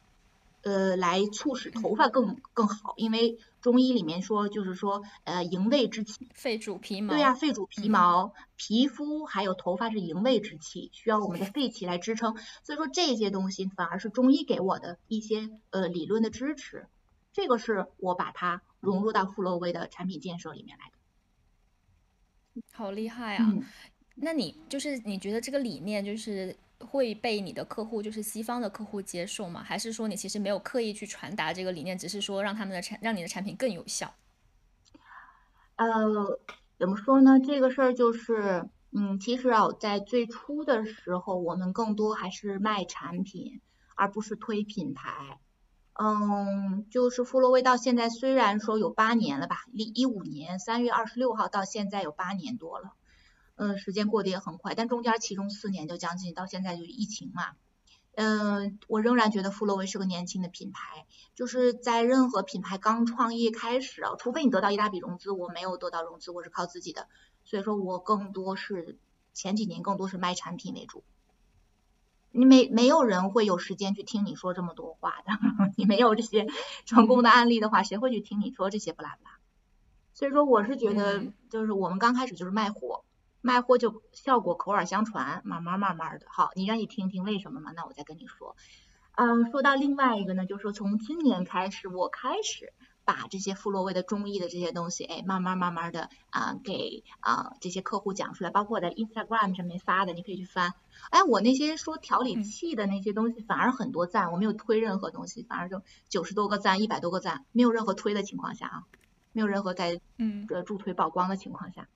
[0.62, 16.86] 呃，来促使头发更更好，因为中医里面说，就是说，呃，营卫之气，肺主皮毛，对呀，肺主皮毛，皮肤还有头发是营卫之气，需要我们的肺气来支撑，所以说这些东西反而是中医给我的一些呃理论的支持，
[17.32, 22.62] 这个是我把它融入到富洛威的产品建设里面来的。
[22.72, 23.52] 好厉害啊！
[24.14, 26.56] 那你就是你觉得这个理念就是？
[26.84, 29.62] 会被你的客户，就是西方的客户接受吗？
[29.62, 34.12] 还是说你其实没有刻意去传达这个理念，只是说让他们的产，让你的产品更有效？
[35.76, 36.40] 呃，
[36.78, 37.40] 怎么说呢？
[37.40, 43.60] 这个事儿就是，嗯，其实啊，在最初的时候，我们更多还是卖产品，
[43.94, 45.38] 而不是推品牌。
[45.94, 52.92] 嗯，就是富洛威到现在虽然说有八年了吧，一一五年三月二十六号到现在有八年多了。
[53.62, 57.52] 嗯，时间过得也很快，但中间其中四年就将近到现在就疫情嘛。
[58.16, 67.06] 嗯，我仍然觉得富洛威是个年轻的品牌，就是在任何品牌刚创业开始啊，除非你得到一大笔融资，我没有得到融资，我是靠自己的，
[67.44, 68.98] 所以说我更多是
[69.32, 71.04] 前几年更多是卖产品为主。
[72.32, 75.32] 你没没有人会有时间去听你说这么多话的，
[75.78, 76.48] 你没有这些
[76.84, 79.30] 成功的案例的话，谁会去听你说这些不拉不拉？
[80.14, 83.04] 所以说我是觉得，就是我们刚开始就是卖货。
[83.42, 87.72] 卖货就效果口耳相传，慢慢慢慢的，好，你愿意听听为什么吗？
[87.74, 88.56] 那我再跟你说，
[89.16, 92.72] 嗯，说到另外一个呢，就是说从今年开始，我开始
[93.04, 100.72] 把这些傅洛威的中医的这些东西，哎，慢慢慢慢的啊，给啊这些客户讲出来，包括我在 Instagram 上面发的，你可以去翻。
[101.10, 108.84] 哎，我那些说调理气的那些东西反而很多赞，我没有推任何东西，反而就九十多个赞，一百多个赞，没有任何推的情况下啊，
[109.32, 110.46] 没有任何在嗯。
[110.48, 111.88] 呃助推曝光的情况下，嗯，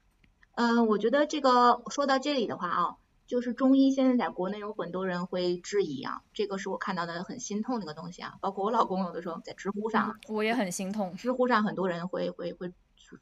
[0.88, 2.96] 我觉得这个说到这里的话啊。
[3.26, 8.34] 就是中医现在在国内有很多人会质疑啊，这个是我看到的很心痛的一个东西啊。
[8.40, 11.12] 包括我老公有的时候在知乎上，我也很心痛。
[11.16, 12.72] 知乎上很多人会会会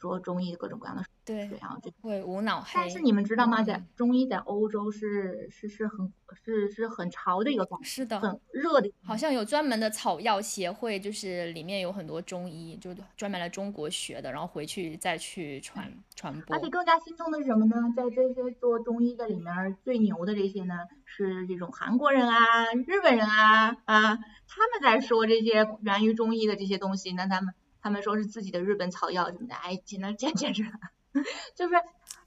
[0.00, 2.70] 说中医各种各样的对，然后就会无脑黑。
[2.74, 3.62] 但是你们知道吗？
[3.62, 8.90] 在中医在欧洲是是是很是是很潮的一个是的，很热的。
[9.02, 16.56] 好像有专门的草药协会，就是里面有很多中医，就专门来中国学的，然后回去再去传传播。
[16.56, 17.76] 而且更加心痛的是什么呢？
[17.96, 22.38] 在这些做中医的里面，最牛的这些呢，是这种韩国人啊、
[22.86, 24.16] 日本人啊啊，
[24.46, 30.64] 他们在说这些源于中医的这些东西，那他们他们说是自己的日本草药什么的，哎，简直简简直。
[31.54, 31.74] 就是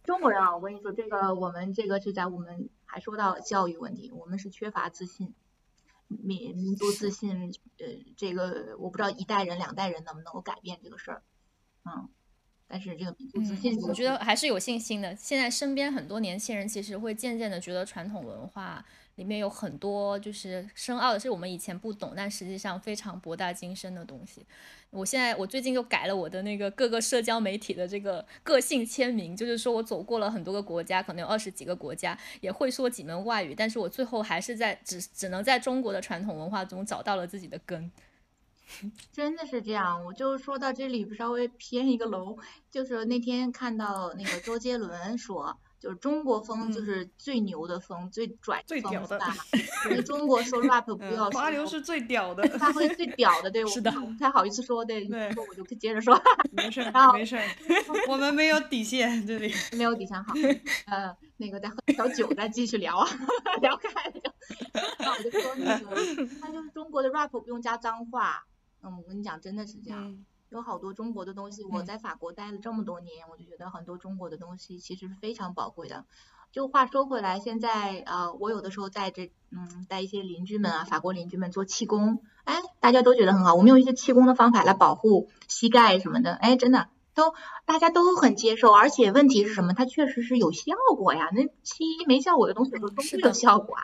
[0.03, 5.33] 中国人啊，我跟你说，这个我们这个是在我们还说到教育问题，我们是缺乏自信，
[6.09, 11.23] 民民族自信，呃，这个我不知道一代人两代人能不能够改变这个事儿，
[11.85, 12.07] 嗯，
[12.67, 15.15] 但是这个民族自信，我觉得还是有信心的。
[15.15, 18.85] 现在身边很多年轻人其实会渐渐的觉得传统文化。
[19.17, 24.45] 里面有很多就是深奥的，是我们以前不懂，但实际上非常博大精深的东西。
[24.91, 37.91] 我现在我最近又改了我的那个各个社交媒体的这个个性签名，就是说我走过了很多个国家，可能有二十几个国家，也会说几门外语，但是我最后还是在只只能在中国的传统文化中找到了自己的根。
[39.11, 42.37] 真的是这样，我就说到这里稍微偏一个楼，
[42.69, 45.57] 就是那天看到那个周杰伦说。
[45.79, 49.19] 就是中国风，就是最牛的风，最拽最屌的。
[49.85, 56.19] 我们中国说 rap 不要华流是最屌的， 发挥最屌的，对，是的，不太好意思说，对，说我就接着说。
[56.51, 56.81] 没事，
[57.13, 57.37] 没事，
[58.09, 60.33] 我们没有底线，这里没有底线，好，
[60.87, 63.07] 呃，那个再喝小酒，再继续聊啊，
[63.61, 64.31] 聊开了就。
[64.99, 65.95] 那我就说那个，
[66.41, 68.45] 那就是中国的 rap 不用加脏话，
[68.81, 70.17] 嗯，我跟你讲，真的是这样。
[70.49, 76.05] 有好多中国的东西，我在法国待了这么多年，我就觉得很多中国的东西其实是非常宝贵的。
[76.53, 83.53] 就话说回来，现在呃，我有的时候带着嗯带一些邻居们啊，法国邻居们做气功，哎，大家都觉得很好。
[83.53, 87.33] 我们用一些气功的方法来保护膝盖什么的，哎，真的都
[87.65, 88.71] 大家都很接受。
[88.71, 89.73] 而且问题是什么？
[89.73, 91.29] 它确实是有效果呀。
[91.33, 93.83] 那西医没效果的东西都是有效果啊。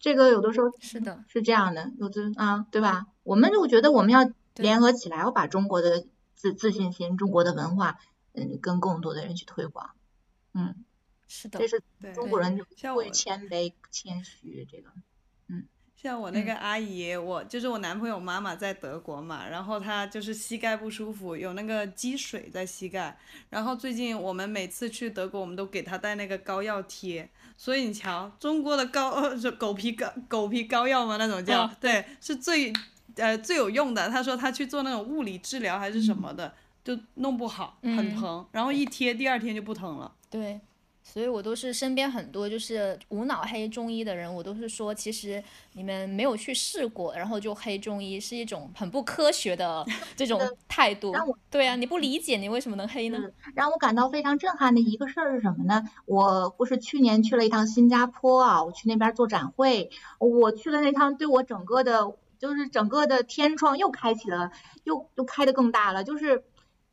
[0.00, 3.06] 这个有的时候是的，是这样的，有的啊，对吧？
[3.22, 4.30] 我们就觉得我们要。
[4.62, 7.98] 联合起来，我把中国的自自信心、中国的文化，
[8.32, 9.90] 嗯，跟更多的人去推广。
[10.54, 10.84] 嗯，
[11.28, 11.82] 是的，这是
[12.14, 12.58] 中国人
[12.94, 14.90] 会谦卑、谦虚这个。
[15.48, 23.18] 嗯，像我那个阿姨，我就是我男朋友妈妈在德国嘛，然后她就是膝盖不舒服，有那个积水在膝盖。
[23.50, 27.28] 然后最近我们每次去德国，我们都给她带那个膏药贴。
[27.56, 32.72] 所以你瞧，中国的膏 呃狗皮膏狗皮膏药嘛，那种叫对，是最。
[33.18, 36.54] 呃，最有用的，他说他去做那种物理治疗还是什么的，
[36.84, 40.12] 就弄不好，很疼，然后一贴第二天就不疼了。
[40.30, 40.60] 对，
[41.02, 51.12] 所以我都是身边很多就是无脑黑中医的人，我都是说，其实你们没有去试过，然后就黑中医是一种很不科学的 这种态度。
[51.50, 53.18] 对啊，你不理解，你为什么能黑呢？
[53.54, 55.82] 让我感到非常震撼的一个事儿是什么呢？
[56.04, 62.12] 我不是去年去了一趟新加坡啊，我去那边做展会，我去了那趟，对我整个的。
[62.38, 64.52] 就是整个的天窗又开启了，
[64.84, 66.04] 又又开的更大了。
[66.04, 66.44] 就是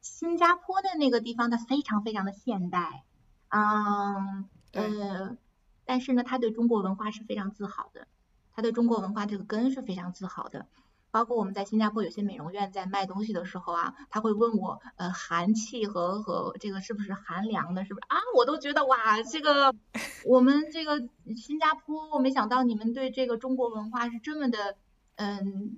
[0.01, 3.03] 新加坡的那个地方，它非常非常的现代，
[3.49, 5.37] 嗯呃，
[5.85, 8.07] 但是呢，他对中国文化是非常自豪的，
[8.53, 10.65] 他对中国文化这个根是非常自豪的。
[11.11, 18.17] 包括我们在新加坡有些美容院在卖东西的时候啊，他会问我，呃，寒气和和这个是不是寒凉的，是不是啊？
[18.35, 19.73] 我都觉得哇，这个
[20.25, 24.75] 我们这个新加坡，我没想到你们对这个中国文化是这么的。
[25.15, 25.77] 嗯，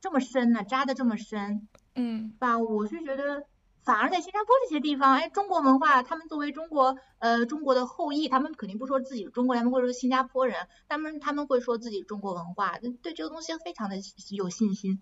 [0.00, 2.58] 这么深呢，扎的这么深，嗯，吧？
[2.58, 3.46] 我是觉得，
[3.82, 13.96] 反而在新加坡这些地方，哎，中国文化，他们作为中国，呃，中国的后裔，他们肯定不说自己中国人，他们会说新加坡人，他们他们会说自己中国文化，对这个东西非常的
[14.30, 15.00] 有信心，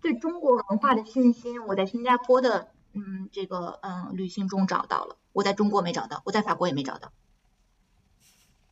[0.00, 7.12] 对中国文化的信心，我在新加坡的，嗯，这个，嗯，旅行中找到了，我在中国没找到，我在法国也没找到，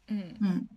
[0.09, 0.69] 嗯嗯。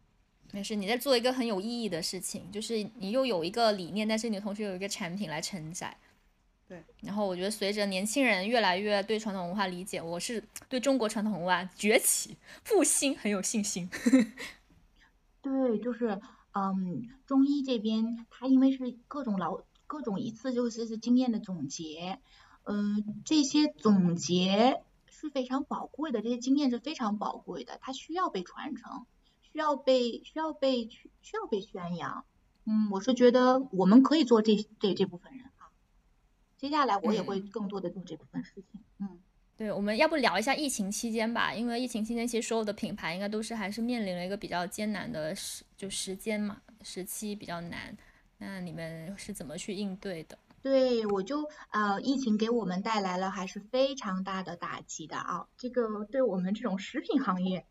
[0.54, 5.98] 没事，你在做一个很有意义的事情，就是你又有一个理念，但是你同时有一个产品来承载。
[6.68, 6.84] 对。
[7.02, 13.90] 然后我觉得随着年轻人越来越对传统文化理解，我是对中国传统文化崛起复兴很有信心。
[15.42, 16.22] 对，就是
[16.54, 19.62] 嗯，中医这边它因为是各种老。
[19.86, 22.18] 各种一次就是经验的总结，
[22.64, 29.06] 嗯，这些总结是非常宝贵的，这些经验是非常宝贵的，它需要被传承，
[29.54, 30.90] 需要被需要被
[31.22, 32.26] 需要被宣扬。
[32.66, 35.70] 嗯，我是觉得我们可以做这这这部分人啊，
[36.58, 38.82] 接下来我也会更多的做这部分事情。
[39.00, 39.20] 嗯，
[39.56, 47.96] 对，我们要不聊一下疫情期间吧，因为疫情期间其实所有的品牌应该都是还是面临了一个比较艰难的时就时间嘛，时期比较难。
[48.40, 50.38] 那你们是怎么去应对的？
[50.62, 57.66] 对，我就呃，疫情给我们带来了还是非常大的打击的啊，这个对我们这种食品行业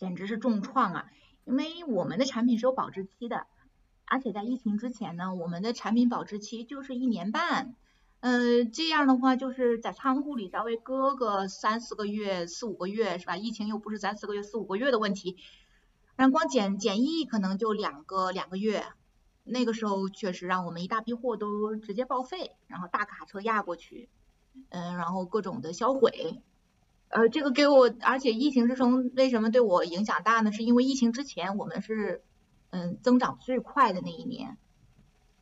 [0.00, 1.10] 简直是重创啊，
[1.44, 3.46] 因为我们的产品是有保质期的。
[4.06, 7.76] 而且在疫情之前呢，我们的产品保质期就是一年半，
[8.18, 13.36] 呃，这样的话就是在仓库里稍微搁个三四个月、四五个月是吧？
[13.36, 15.36] 疫情又不是三四个月、四五个月的问题，
[16.16, 18.84] 然光检检疫可能就两个两个月，
[19.44, 24.08] 那个时候确实让我们一大批货都直接报废，然后大卡车压过去，
[24.70, 26.42] 嗯，然后各种的销毁，
[27.10, 30.50] 呃，这个给我，而且疫情之中为什么对我影响大呢？
[30.50, 32.24] 是因为疫情之前我们是。
[32.72, 34.56] 嗯，增长最快的那一年，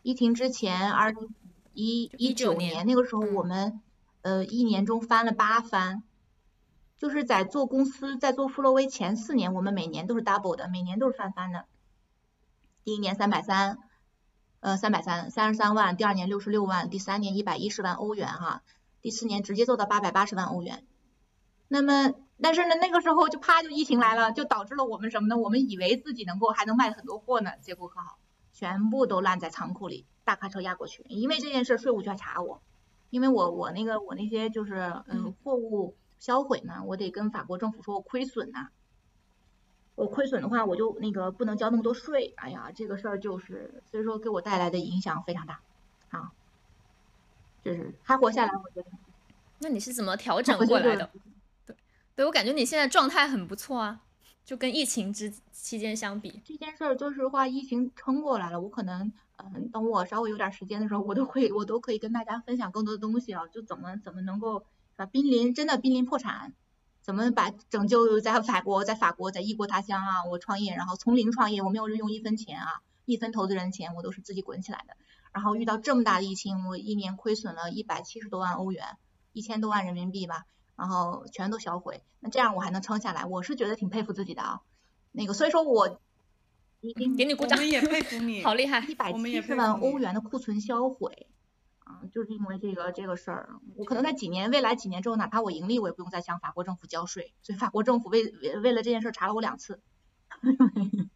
[0.01, 1.35] 疫情之前，二零
[1.75, 3.83] 一一九年那个时候，我们
[4.23, 6.03] 呃一年中翻了八番，
[6.97, 11.66] 就是在做公司，在做富乐威前四年，我们每年都是 double 的，每年都是翻番的。
[12.83, 13.77] 第一年三百三，
[14.61, 18.62] 呃三百三三十三万，第二年六十六万，第三年一百一十万欧元哈，
[19.03, 20.87] 第四年直接做到八百八十万欧元。
[21.69, 22.14] 那么。
[22.41, 25.37] 但是呢，那个时候就啪就疫情来了，就导致了我们什么呢？
[25.37, 28.16] 我们以为自己能够还能卖很多货呢，结果可好，
[28.53, 31.05] 全部都烂在仓库里，大卡车压过去。
[31.09, 32.62] 因为这件事，税务局还查我，
[33.11, 38.69] 因为我我那个我那些就是嗯货物销毁呢，我得跟法国政府说我亏损呐，
[39.97, 42.35] 我亏损的话我就那个不能交那么多税。
[42.37, 45.61] 哎呀，这个事儿就是所以说给我带来的影响非常大
[46.11, 46.31] 啊，
[47.64, 48.97] 就是还活下来，我觉得。
[49.59, 51.11] 那你是怎么调整过来的？
[52.19, 54.01] 对我感觉你现在状态很不错啊，
[54.45, 64.64] 就跟疫情之期间相比，这件事儿就是话疫情撑过来了，我可能嗯，等我稍微有点时间的时候，我都会我都可以跟大家分享更多的东西啊，就怎么怎么能够
[64.97, 66.55] 把濒临真的濒临破产，
[67.03, 74.97] 怎么把拯救在法国在法国在异国他乡啊，我创业然后从零创业，我没有人用一分钱啊，一分投资人钱我都是自己滚起来的，
[75.33, 78.99] 然后遇到这么大的疫情，我一年亏损了一百七十多万欧元，
[79.33, 80.47] 一千多万人民币吧。
[80.79, 84.61] 然后全都销毁，那这样我还能撑下来，我是觉得挺佩服自己的啊。
[85.11, 86.01] 那个，所以说我
[86.81, 91.26] 已经给你鼓掌，我们也佩服你， 好厉害，一百七十万欧元的库存销毁
[91.81, 93.57] 啊，就是因为这个这个事儿。
[93.74, 97.35] 我可能在几年未来几年之后，哪怕我盈利，我也不用再向法国政府交税。
[97.43, 98.31] 所以法国政府为
[98.62, 99.81] 为了这件事查了我两次。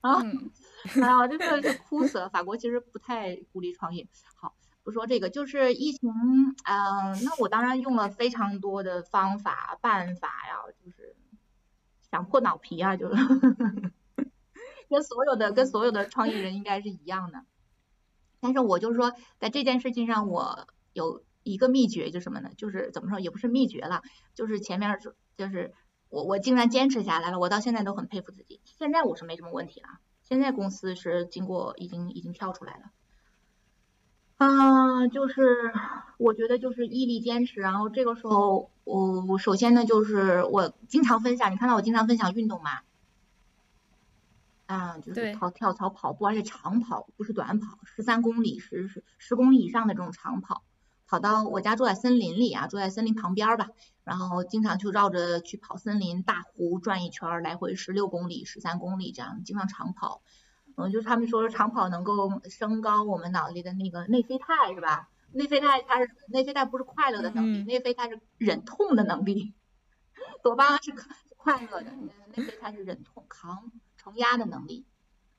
[0.00, 2.30] 啊，哎呀，我真的是哭死了。
[2.30, 4.08] 法国其实不太鼓励创业。
[4.36, 4.54] 好。
[4.86, 6.12] 不说这个，就是疫情，
[6.64, 11.16] 嗯，那我当然用了非常多的方法办法呀，就是
[12.08, 13.16] 想破脑皮啊，就是
[14.88, 17.44] 跟所有的跟所有的创业人应该是一样的。
[18.38, 22.50] 但是我就说，在这件事情上，我有一个秘诀，就什么呢？
[22.56, 24.02] 就是怎么说，也不是秘诀了，
[24.36, 25.74] 就是前面说，就是
[26.10, 28.60] 我我竟然坚持下来了，我到现在都很佩服自己。
[28.64, 29.88] 现在我是没什么问题了，
[30.22, 32.92] 现在公司是经过已经已经跳出来了。
[34.36, 35.72] 啊，就是
[36.18, 42.80] 我觉得就是毅力坚持，然后这个时候我我首先呢就是我经常分享，你看到我经常分享运动嘛？
[44.66, 50.64] 啊，就是跑跳操、跑步，而且长跑不是短跑，十三公里、十十十公里以上的这种长跑，
[51.06, 53.70] 跑到我家住在森林里啊，住在森林旁边吧，
[54.04, 60.20] 然后经常就绕着去跑森林大湖转一圈，来回十六公里、十三公里这样，经常长跑。
[60.76, 65.08] 嗯，就是他们说长跑能够升高我们脑力的那个内啡肽，是吧？
[65.32, 69.54] 内啡肽它是内啡肽不是快乐的能力，内啡肽是忍痛的能力。
[70.42, 70.94] 多巴胺是
[71.36, 71.90] 快乐的，
[72.34, 74.86] 内啡肽是忍痛扛承压的能力。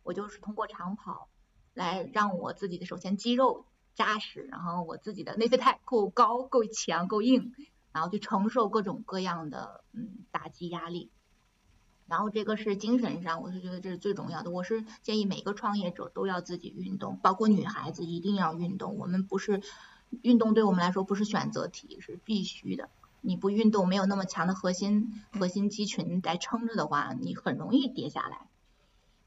[0.04, 1.30] 我就是通过长跑
[1.74, 3.66] 来让我自己的首先肌肉
[3.96, 7.54] 扎实，然后我自己的内啡肽够高、够强、够硬，
[7.92, 11.12] 然后去承受各种各样的嗯打击压力。
[12.08, 14.50] 然后这个是精神上，我是觉得这是最重要的。
[14.50, 18.98] 我是建议每个创业者都要自己运动，包括女孩子一定要运动。
[18.98, 19.62] 我们不是
[20.22, 22.90] 运动对我们来说不是选择题，是必须的。
[23.20, 28.48] 你不运动，没有那么强的核心核心肌群在撑着的话，你很容易跌下来。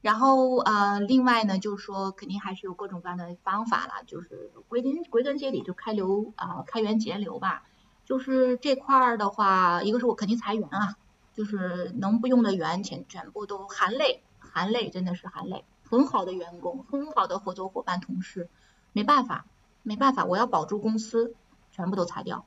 [0.01, 7.63] 然后呃，另外呢，就是说肯定还是有各种各样的方法了，就是归根归根结底就开流啊，开源节流吧。
[8.05, 10.95] 就是这块儿的话，一个是我肯定裁员啊。
[11.41, 15.65] 就是能不用的员全全部都含泪，含泪真的是含泪。
[15.89, 18.47] 很好的员工，很好的合作伙伴、同事，
[18.93, 19.47] 没办法，
[19.81, 21.33] 没办法，我要保住公司，
[21.71, 22.45] 全部都裁掉，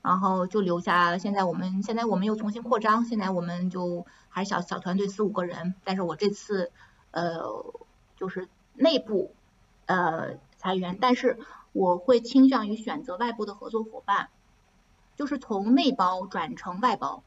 [0.00, 1.18] 然后就留下。
[1.18, 6.72] 现在我们现在我们又重新扩张，现在我们就还是小小团队四五个人，但是我这次
[7.10, 7.44] 呃
[8.16, 9.34] 就是内部
[9.84, 11.38] 呃裁员，但是
[11.72, 14.30] 我会倾向于选择外部的合作伙伴，
[15.16, 17.22] 就是从内包转成外包。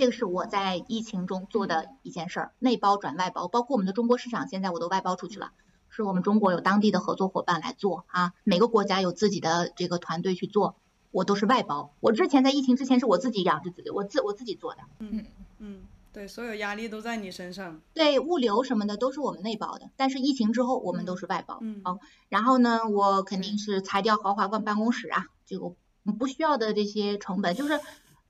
[0.00, 5.52] 这个是我在疫情中做的一件事儿，内包转外包，包括我们的中国市场，现在我都外包出去了，
[5.90, 10.76] 是我们中国有当地的合作伙伴来做啊，每个国家有自己的这个团队去做，
[11.10, 11.92] 我都是外包。
[12.00, 14.80] 我之前在疫情之前是我自己养着自己，我自我自己做的。
[15.00, 15.26] 嗯
[15.58, 15.82] 嗯，
[16.14, 17.82] 对，所有压力都在你身上。
[17.92, 21.58] 对，物流什么的都是我们内包的，但是疫情之后我们都是外包。
[21.60, 21.82] 嗯。
[21.84, 25.74] 哦，然后呢，我肯定是裁掉豪华办办公室啊，这个
[26.18, 27.78] 不需要的这些成本，就是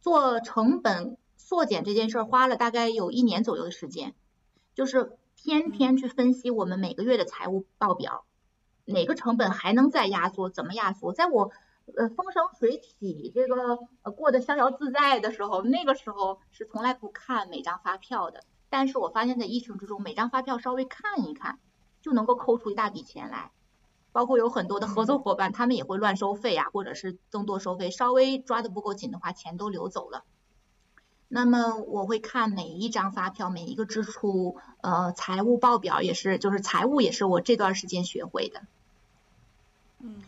[0.00, 1.16] 做成本。
[1.50, 4.14] 缩减这件事儿花了大概有一年左右的时间，
[4.76, 8.24] 就是天天去分析我们每个月的财务报表，
[8.84, 11.12] 哪个成本还能再压缩，怎么压缩？
[11.12, 11.50] 在我
[11.96, 18.44] 呃风生水起，这个呃过得逍遥自在的时候，那个时候是从来不看每张发票的。
[18.68, 21.58] 但是我发现，在疫情之中，每张发票稍微看一看，
[22.00, 23.50] 就能够抠出一大笔钱来。
[24.12, 30.22] 包括有很多的合作伙伴，他们也会乱收费啊，或者是增多收费，稍微抓的不够紧的话，钱都流走了。
[31.32, 38.62] 那么我会看每一张发票，每一个支出，呃，财务报表也是，就是财务也是我这段时间学会的。
[40.00, 40.24] 嗯。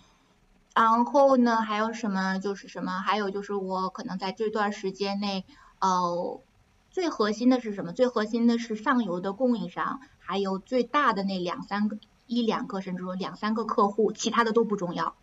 [0.76, 2.38] 然后呢，还有什么？
[2.38, 3.00] 就是什么？
[3.00, 5.44] 还有就是我可能在这段时间内，
[5.80, 6.40] 呃，
[6.92, 7.92] 最核心的是什么？
[7.92, 11.98] 最核心的是上游的供应商，还有最大的那两三个、
[12.28, 15.16] 一两个，甚至说两三个客户，其他的都不重要。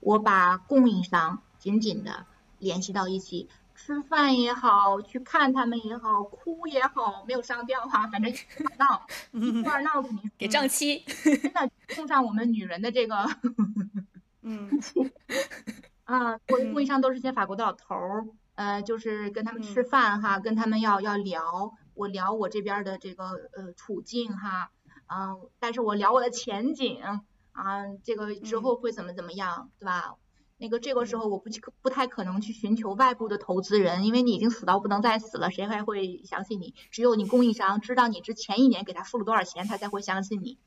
[0.00, 2.24] 我把供应商紧紧的
[2.58, 3.50] 联系到一起。
[3.78, 13.24] 吃饭也好，去看他们也好，哭也好，没有上吊哈，反正一块闹，一块闹肯定给胀气，真的碰上我们女人的这个，
[14.42, 14.68] 嗯，
[16.04, 18.26] 啊，我的供应商都是些法国的老头儿，
[18.56, 23.24] 呃，就是跟他们吃饭哈，跟他们要要聊，我聊我这边的这个
[23.54, 24.72] 呃处境哈，
[25.06, 27.00] 啊，但是我聊我的前景
[27.52, 30.16] 啊，这个之后会怎么怎么样，对吧？
[30.60, 31.48] 那个这个时候我不
[31.80, 36.74] 不太可能去寻求外部的投资人，因为你已经死到不能再死了，谁还会相信你？
[36.90, 40.58] 只有你供应商知道你之前一年给他付了多少钱，他才会相信你。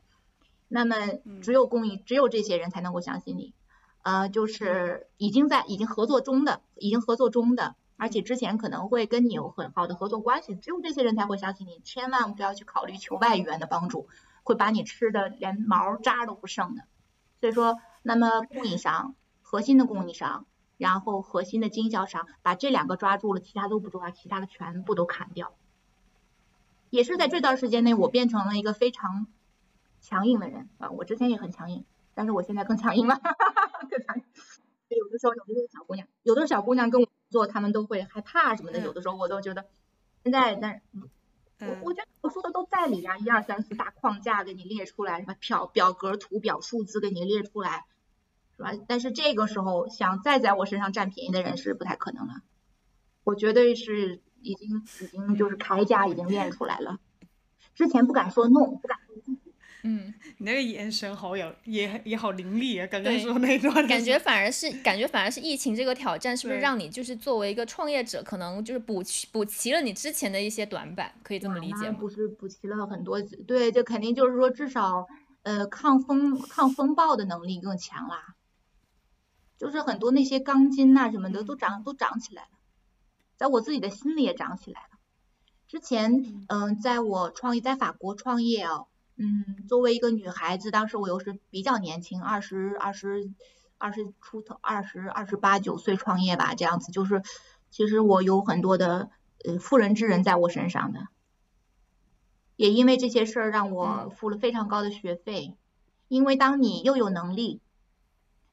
[0.69, 0.95] 那么
[1.41, 3.53] 只有供应，只有这些人才能够相信你。
[4.01, 11.81] 呃，就是已经在已经合作中的，已经合作中的，而且之前可能会跟你有很好的合作关系，只有这些人才会相信你。
[11.83, 14.07] 千万不要去考虑求外援的帮助，
[14.43, 16.83] 会把你吃的连毛渣都不剩的。
[17.41, 19.15] 所以说，那么供应商。
[19.51, 20.45] 核心的供应商，
[20.77, 25.53] 然后核心的经销商，把这两个抓住了，其他都不重要，其他的全部都砍掉。
[26.89, 29.27] 也是在这段时间内，我变成了一个非常
[29.99, 30.89] 强硬的人啊！
[30.91, 31.83] 我之前也很强硬，
[32.15, 33.19] 但是我现在更强硬了，
[33.91, 34.23] 更强硬。
[34.87, 38.79] 有的时候，有的小姑娘，有的小姑娘跟我做，她们都会害怕什么的。
[38.79, 39.65] 有的时候，我都觉得
[40.23, 40.81] 现在，但
[41.59, 47.85] 我我觉得我说的都在理啊，一二三四大框架给你列出来，什么表表格、图表、数字给你列出来。
[48.87, 52.41] 但是这个时候想再在我身上占便宜的人是不太可能了，
[53.23, 56.99] 我绝对是已经已经就是铠甲已经练出来了，
[57.75, 59.37] 之前不敢说 no，不敢说不。
[59.83, 63.87] 嗯，你那个眼神好有也也好凌厉啊，刚刚说那段。
[63.87, 71.97] 感觉反而是 感觉反而是疫情这个挑战，是不是让你就是作为一个创业者，可能就是补齐补齐了你之前的一些短板，可以这么理解吗？
[71.99, 75.07] 不是补齐了很多，对，就肯定就是说至少
[75.41, 78.35] 呃抗风抗风暴的能力更强啦。
[79.61, 82.49] 就是很多那些钢筋呐什么的都长都长起来了，
[83.37, 84.97] 在我自己的心里也长起来了。
[85.67, 88.87] 之前嗯，在我创业在法国创业哦，
[89.17, 93.29] 嗯，作为一个女孩子，当时我又是比较年轻，二十二十
[93.77, 97.21] 二十出头，二十二十八九岁创业吧，这样子就是，
[97.69, 99.11] 其实我有很多的
[99.45, 101.01] 呃妇人之仁在我身上的，
[102.55, 105.55] 也因为这些事儿让我付了非常高的学费，
[106.07, 107.61] 因为当你又有能力，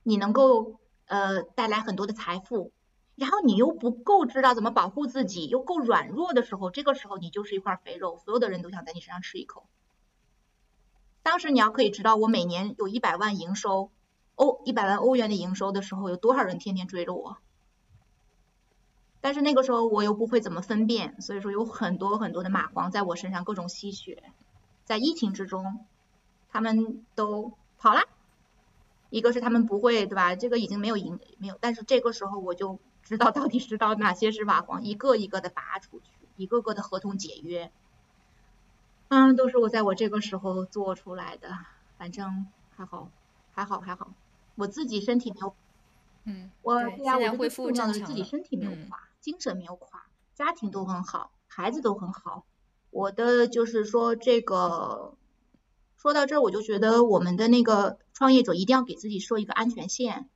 [0.02, 0.77] 你能够。
[1.08, 2.70] 呃，带来很多的财富，
[3.16, 9.66] 然后你又不够知道怎么保护自己，又够软弱的时候，这个时候你就是一块肥肉，所有的人都想在你身上吃一口。
[11.22, 13.90] 当时你要可以知道，我每年有一百万营收，
[14.34, 17.38] 欧一百万欧元的营收的时候，有多少人天天追着我？
[19.20, 24.22] 但是那个时候我又不会怎么分辨，所以说有很多很多的蚂蟥在我身上各种吸血，
[24.84, 25.86] 在疫情之中，
[26.50, 28.02] 他们都跑了。
[29.10, 30.34] 一个是他们不会，对吧？
[30.34, 31.56] 这个已经没有赢，没有。
[31.60, 37.70] 但是这个时候我就知道到底知道哪些是蚂蟥，一个一个的拔出去，一个个的合同解约，
[39.08, 41.48] 嗯，都是我在我这个时候做出来的。
[41.96, 42.46] 反正
[42.76, 43.10] 还好，
[43.52, 44.12] 还好还好，
[44.54, 45.54] 我自己身体没有，
[46.24, 52.44] 嗯，我对呀，我恢复重要的是正常自己身体没有嗯垮，精神没有垮，家庭都很好，孩子都很好。
[52.90, 55.14] 我的就是说这个，
[56.00, 60.28] 说到这儿我就觉得我们的那个创业者一定要给自己设一个安全线，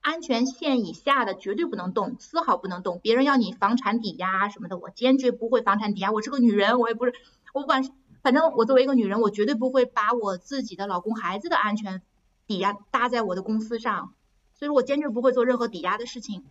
[0.00, 3.00] 安全线以下的绝对不能动，丝毫不能动。
[3.02, 6.12] 别人要你房产抵押什么的，我坚决不会房产抵押。
[6.12, 7.14] 我是个女人，我也不是，
[7.52, 7.82] 我不管，
[8.22, 12.00] 反正我作为一个女人，我绝对不会把我自己的老公、孩子的安全
[12.46, 14.14] 抵押搭在我的公司上。
[14.56, 16.44] 所以说我坚决不会做任何抵押的事情。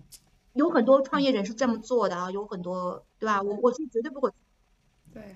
[0.51, 3.41] 有很多创业者是这么做的啊，有很多，对吧？
[3.41, 4.31] 我我是绝对不会，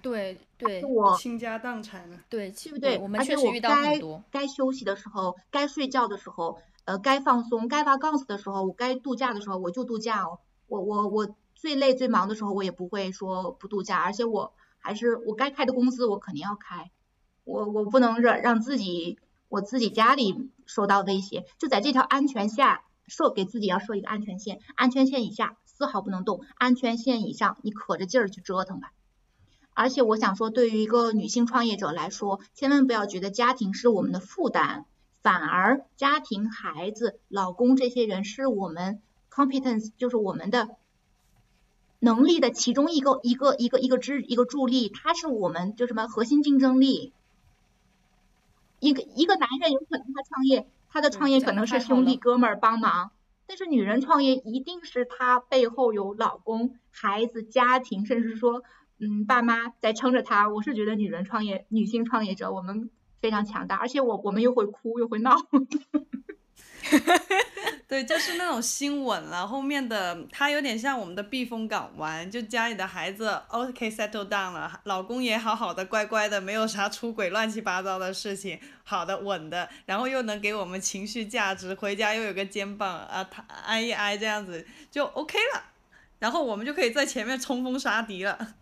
[0.02, 2.18] 对，对对我倾家荡产了。
[2.30, 2.98] 对，对不对？
[3.00, 4.24] 我们而且我确实遇到该很多。
[4.32, 10.40] 该休息的时候，该睡觉的时候，呃，该放松，该挖杠子的时候，我该度假的时候，我就度假哦。
[10.68, 16.92] 我我我最累最忙的时候，我也不会说不度假，而且我还是我该开的工资我肯定要开，
[17.44, 19.18] 我我不能让让自己
[19.50, 28.92] 我自己家里受到威胁，就在这条安全下设给自己要设一个安全线，安全线以下丝毫不能动，安全线以上你可着劲儿去折腾吧。
[29.80, 34.86] 而且我想说，对于一个女性创业者来说，千万不要觉得家庭是我们的负担，
[35.22, 39.00] 反而家庭、孩子、老公这些人是我们
[39.32, 40.70] competence，就是我们的
[42.00, 47.14] 能力的其中一个一个一个一个支一个助力，它是我们就什么核心竞争力。
[48.80, 53.12] 一个一个男人有可能他创业，他的创业可能是兄弟哥们儿帮忙，
[53.46, 58.64] 但是女人创业一定是她背后有老公、孩子、家庭，甚至说。
[59.00, 62.90] 嗯，爸妈在撑着他，我是觉得女人创业，女性创业者我们
[63.22, 65.36] 非常强大，而且我我们又会哭又会闹。
[67.88, 85.64] 对，就是那种心稳了，后面的他有点像我们的避风港湾，就家里的孩子 OK settle down 了，老公也好好的乖乖的，没有啥出轨乱七八糟的事情，好的稳的，然后又能给我们情绪价值，回家又有个肩膀啊，他挨一挨这样子就 OK 了，
[86.20, 88.56] 然后我们就可以在前面冲锋杀敌了。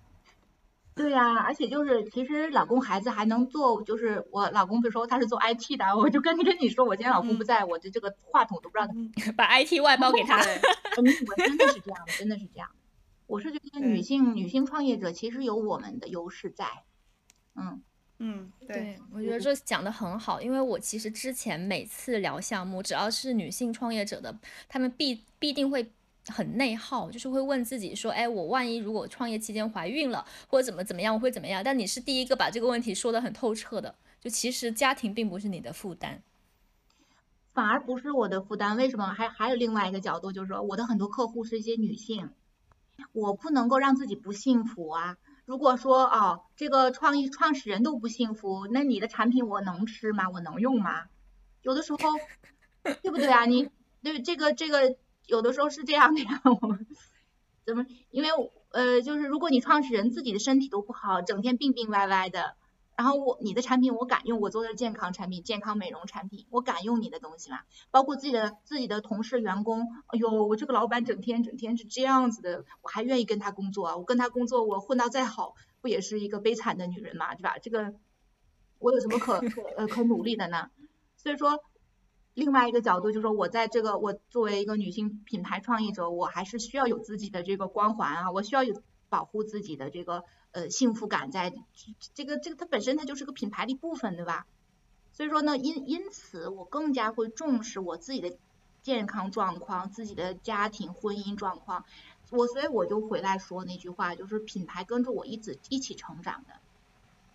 [0.95, 9.31] 对呀、而且就是其实老公孩子还能做，就是我老公比如说他是做 IT 的，我就跟跟你说，我今天老公不在，我的这个话筒都不知道他。
[9.33, 10.41] 把 IT 外包给他。
[10.41, 12.69] 对嗯，我真的是这样的，真的是这样。
[13.27, 16.65] 我是觉得女性女性创业者其实有我们的优势在，
[17.55, 17.81] 嗯，
[18.19, 24.33] 嗯，对，对，我觉得这讲的很好，因为我其实之前每次聊项目，只要是女性创业者的，
[24.69, 25.91] 她们必必定会
[26.27, 31.63] 很内耗，就是会问自己说，哎，我万一如果创业期间怀孕了，或者怎么怎么样，我会怎么样？
[31.63, 36.21] 但你是第一个把这个问题说的很透彻的，就其实家庭并不是你的负担。
[37.53, 38.75] 反而不是我的负担。
[38.75, 39.13] 为什么？
[39.13, 42.29] 还还有另外一个角度，就是说我的很多客户是一些女性，
[43.13, 45.17] 我不能够让自己不幸福啊。
[45.45, 50.29] 如果说哦，这个创意创始人都不幸福，那你的产品我能吃吗？
[50.29, 51.03] 我能用吗？
[51.61, 51.99] 有的时候，
[53.01, 53.45] 对不对啊？
[53.45, 53.69] 你
[54.03, 54.95] 对这个这个
[55.27, 56.41] 有的时候是这样的呀。
[56.61, 56.85] 我们
[57.65, 57.85] 怎么？
[58.11, 58.29] 因为
[58.69, 62.55] 呃，就是如果你创始人自己的身体都不好，整天病病歪歪的，
[62.97, 67.59] 然后我你的产品我敢用，我做的健康产品、健康美容产品，我敢用你的东西吗？
[67.91, 73.97] 包括自己的自己的同事员工，哎呦，我这个老板整天整天是这样子的，我还愿意跟他工作啊？
[73.97, 77.57] 我跟他工作，我混到再好，不也是一个悲惨的女人嘛，对吧？
[77.59, 77.93] 这个
[78.79, 80.69] 我有什么可可呃可努力的呢？
[81.17, 81.59] 所以说，
[82.35, 91.53] 另外一个角度就是说，我在这个我作为一个女性品牌创业者，我还是需要有自己的这个光环啊，我需要有保护自己的这个呃幸福感在，
[92.13, 94.45] 这个这个它本身它就是个品牌的一部分，对吧？
[95.13, 98.37] 所以说呢，因因此我更加会重视我自己的
[98.83, 101.85] 健康状况、自己的家庭婚姻状况。
[102.31, 106.59] 我所以我就回来说那句话，就是品牌跟着我一直一起成长的。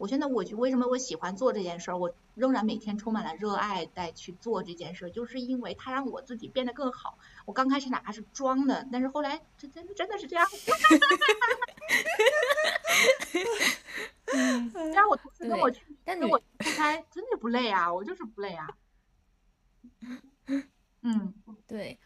[0.00, 7.18] 我现在我就为什么我喜欢做这件事儿，我仍然每天充满了热爱在去做这件事儿，就是因为它让我自己变得更好。
[7.44, 10.48] 我刚开始哪怕是装的，但是后来这真的真的是这样。
[14.32, 18.70] 嗯， 让我同事跟我去跟我出差，真的不累啊，我就是不累啊。
[21.02, 21.34] 嗯，
[21.66, 21.98] 对，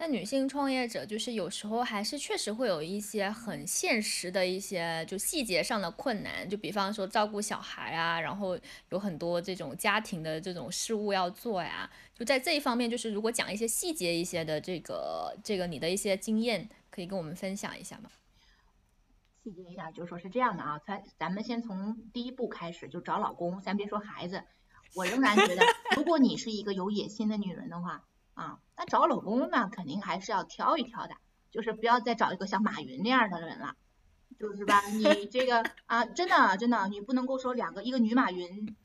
[0.00, 8.56] 那女性创业者就是有时候还是确实会有一些很现实的一些就细节上的困难，就比方说照顾小孩啊，然后
[8.90, 11.90] 有很多这种家庭的这种事务要做呀。
[12.14, 18.08] 就在这一方面，就是如果讲一些细节一些的这个这个你的一些经验，可以跟我们分享一下吗？
[19.42, 24.44] 细节一点就说是这样的啊，咱咱们先从第一步开始，就找老公，咱别说孩子。
[24.94, 25.62] 我仍然觉得，
[25.96, 28.04] 如果你是一个有野心的女人的话，
[28.38, 31.16] 啊，那找老公呢，肯定还是要挑一挑的，
[31.50, 33.74] 就是不要再找一个像马云那样的人了，
[34.38, 34.80] 就是吧？
[34.86, 38.76] 你 这个啊，真的真的，你不能够说两个一个女马云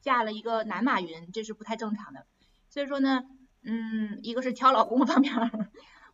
[0.00, 2.26] 嫁了一个男马云，这是不太正常的。
[2.70, 3.24] 所以说呢，
[3.62, 5.32] 嗯，一个是挑老公方面，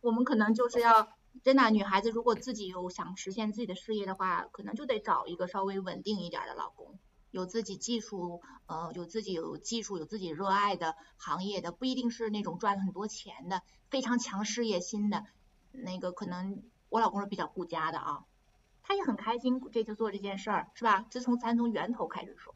[0.01, 6.99] 我们可能就是要真的女孩子如果自己有想实现自己的事业的话，可能就得找一个稍微稳定一点的老公，
[7.31, 15.25] 有自己技术，呃，有自己有技术，有自己热爱的行业的，不一定是那种赚很多钱的，非常强事业心的，
[15.71, 18.25] 那个可能我老公是比较顾家的啊。
[18.81, 21.05] 他也很开心这次做这件事儿，是吧？
[21.11, 22.55] 自从咱从源头开始说，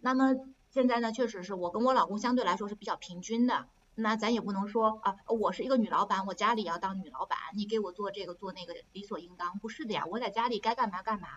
[0.00, 0.34] 那么
[0.70, 3.66] 现在呢，确实是我跟我老公相对来说是比较平均的。
[3.96, 10.04] 那咱也不能说啊，我是一个女老板，我家里要当女老板，你给我做这个做那个理所应当，不是的呀。
[10.06, 11.28] 我在家里该干嘛干嘛，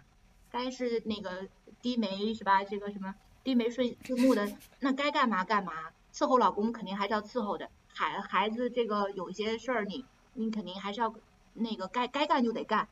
[0.51, 1.47] 该是那个
[1.81, 2.63] 低眉是吧？
[2.63, 5.73] 这个什么低眉顺顺目的，那该干嘛干嘛。
[6.13, 11.13] 伺候老公肯定还是要伺候的，孩孩子这个有一些事儿你你肯定还是要
[11.53, 12.87] 那个该该干就得干。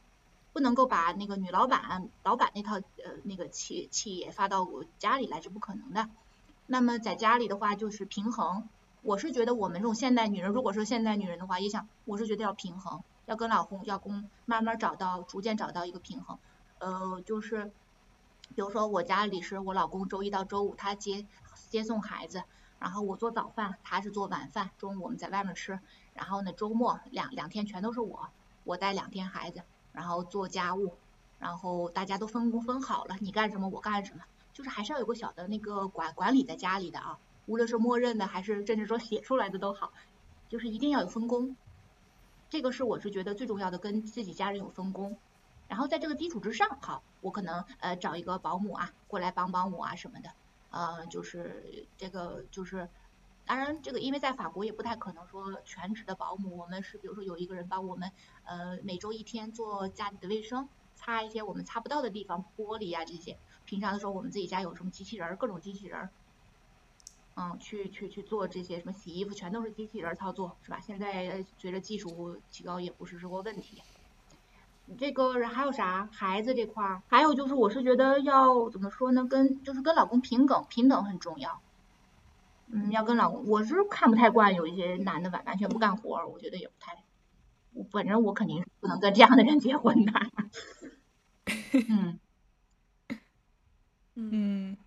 [0.53, 6.07] 不能够把那个女老板、老板那套呃那个企企业发到我家里来是不可能的。
[6.65, 8.69] 那么在家里的话就是平衡。
[9.01, 16.39] 我是觉得我们这种现代女人，如果说现代女人的话，也想我是觉得要平衡，要跟老公要公慢慢找到，逐渐找到一个平衡。
[16.79, 17.71] 呃，就是
[18.55, 21.25] 比如说我家里是我老公周一到周五他接
[21.69, 22.43] 接送孩子，
[22.79, 25.79] 然后我做早饭，他是做晚饭，中午我们在外面吃，
[26.13, 28.29] 然后呢周末两两天全都是我，
[28.63, 29.61] 我带两天孩子。
[29.95, 30.97] 然后做家务，
[31.39, 39.93] 然后大家都分工分好了，你干什么我干什么，就是还是要有个小的那个管管理在家里的啊，无论是默认的还是甚至说写出来的都好，
[40.49, 41.55] 就是一定要有分工，
[42.49, 45.17] 这个是我是觉得最重要的，跟自己家人有分工，
[45.67, 50.31] 然后在这个基础之上，好，我可能呃找一个保姆啊过来帮帮我啊什么的，
[50.69, 52.87] 呃就是这个就是。
[53.47, 58.11] 当然，这个因为在法国也不太可能说全职的保姆，我们是比如说有一个人帮我们，
[58.43, 63.37] 呃，每周一天做家里的卫生，擦一些我们擦不到的地方，玻璃啊这些。
[63.63, 66.09] 平常的时候我们自己家有什么机器人，各种机器人，
[67.35, 70.79] 嗯，去去去做这些什么洗衣服，全都是机器人操作，是吧？
[70.79, 73.83] 现在随着技术提高，也不是什么问题。
[74.97, 76.07] 这个还有啥？
[76.11, 79.25] 孩子这块儿，还有就是我是觉得要怎么说呢？
[79.25, 81.61] 跟就是跟老公平等，平等很重要。
[82.67, 87.03] 嗯，要跟老公，我是看不太惯有一些男的完完全不干活，我觉得也不太，
[87.91, 90.13] 反正我肯定是不能跟这样的人结婚的。
[91.89, 92.19] 嗯
[94.15, 94.77] 嗯，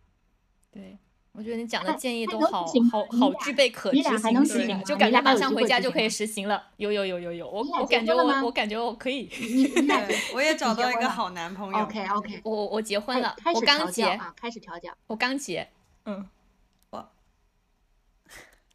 [0.72, 0.98] 对，
[1.38, 6.60] 我觉得你讲的建议都好好好具备可执行性，就感觉马上回家就可以实行了。
[6.78, 9.26] 有有有有有，我我感觉我我感觉我可以。
[9.26, 11.78] 对，我也找到一个好男朋友。
[11.78, 15.68] OK OK，我我结婚了，我刚结，开始调教，我刚结，
[16.06, 16.28] 嗯。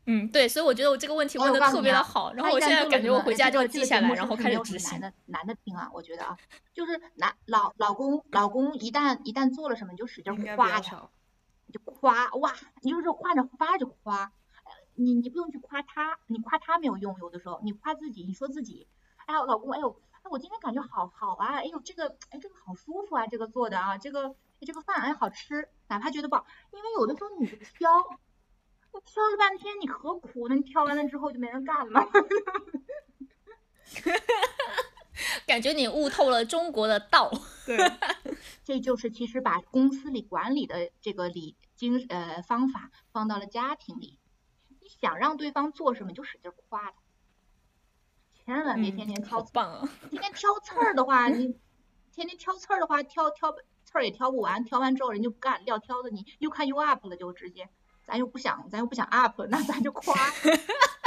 [0.06, 5.00] 嗯，对，所以我觉得我这个问题问的特别的好，然后我现在感觉我回家就要记下来，然后开始执行。
[5.00, 6.38] 男的男的听啊，我觉得啊，
[6.74, 11.10] 就是 男老老公老公一旦一旦做了什么，你就使劲夸他，
[11.74, 12.54] 就夸哇，
[12.84, 14.32] 你就是换着法就夸，
[14.94, 18.88] 你你不用去夸他，你夸他没有用，有的时候你夸自己，你说自己，
[19.26, 27.90] 哎呀老公，哎呦，哎我今天感觉好好啊，哎呦这个哎这个好舒服啊，这个做的啊，这个这个饭哎好吃，哪怕觉得不好，因为有的时候你挑。
[28.96, 30.54] 你挑了半天，你何苦呢？
[30.54, 32.00] 你挑完了之后就没人干了。
[35.46, 37.32] 感觉你悟透了中国的道。
[37.66, 37.78] 对，
[38.64, 44.20] 这就是其实把公司里管理的这个理经呃方法放到了家庭里。
[44.82, 46.94] 你想让对方做什么，就使劲夸他，
[48.46, 49.42] 千万别天天挑。
[49.54, 49.90] 棒啊！
[50.10, 51.56] 天天挑刺儿的话，你
[52.12, 53.54] 天天挑刺儿的话，挑挑
[53.86, 54.66] 刺儿也挑不完。
[54.66, 57.70] 挑完之后人就不干，撂挑子，你又看又 up 了，就直接。
[58.06, 60.14] 咱又不想，咱又不想 up，那咱就夸。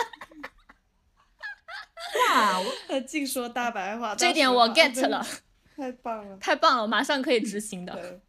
[2.15, 5.25] 哇， 他净说大白话，这点我 get 了，
[5.77, 8.21] 太棒了，太棒了，马上可以执行的。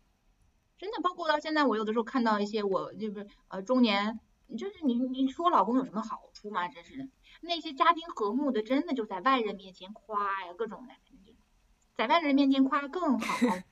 [0.77, 4.19] 真的，包括到现在，我有的时候看到一些我就是呃中年，
[4.57, 6.67] 就是你你说老公有什么好处吗？
[6.67, 7.07] 真是的，
[7.41, 10.93] 那些家庭和睦的，真的就在外人面前夸呀，各种的，
[11.95, 13.47] 在外人面前夸更好。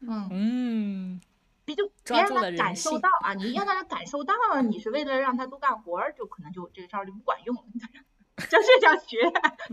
[0.00, 1.20] 嗯嗯。
[1.64, 3.34] 别就别让他感受到啊！
[3.34, 7.56] 你让他感受到你是为了让他多干活儿，就可能就这个招就不管用。
[8.36, 9.18] 就是想学，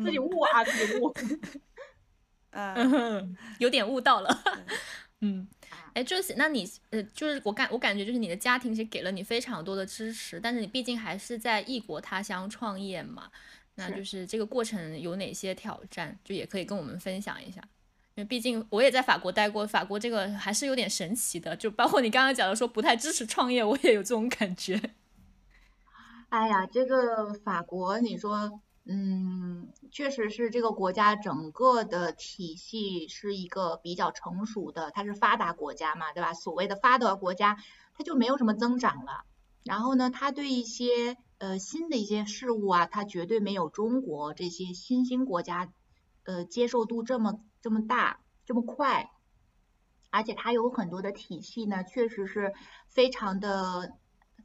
[0.03, 1.13] 自己悟啊，自己悟。
[2.51, 4.43] 嗯， 有点悟到了。
[5.21, 5.47] 嗯，
[5.93, 13.29] 哎，就是那你呃，就是我感我感觉就是你的家庭其实给了你非常多的支持，但是你毕竟还是在异国他乡创业嘛，
[13.75, 17.61] 那就是这个过程有哪些挑战，就也可以跟我们分享一下。
[18.15, 24.79] 因为毕竟我也在法国待过，法国这个还是有点神奇的，就包括你刚刚讲的说不太支持创业，我也有这种感觉。
[26.33, 36.33] 哎呀，这个法国，你说嗯，确实是这个国家整个的体系是一个比较成熟的，它是发达国家嘛，对吧？
[36.33, 37.57] 所谓的发达国家，
[37.93, 39.25] 它就没有什么增长了。
[39.63, 45.71] 然后呢，它对一些呃新的一些事物啊，它绝对没有中国这些新兴国家
[46.23, 49.11] 呃接受度这么这么大，这么快。
[50.09, 52.55] 而且它有很多的体系呢，确实是
[52.87, 53.93] 非常的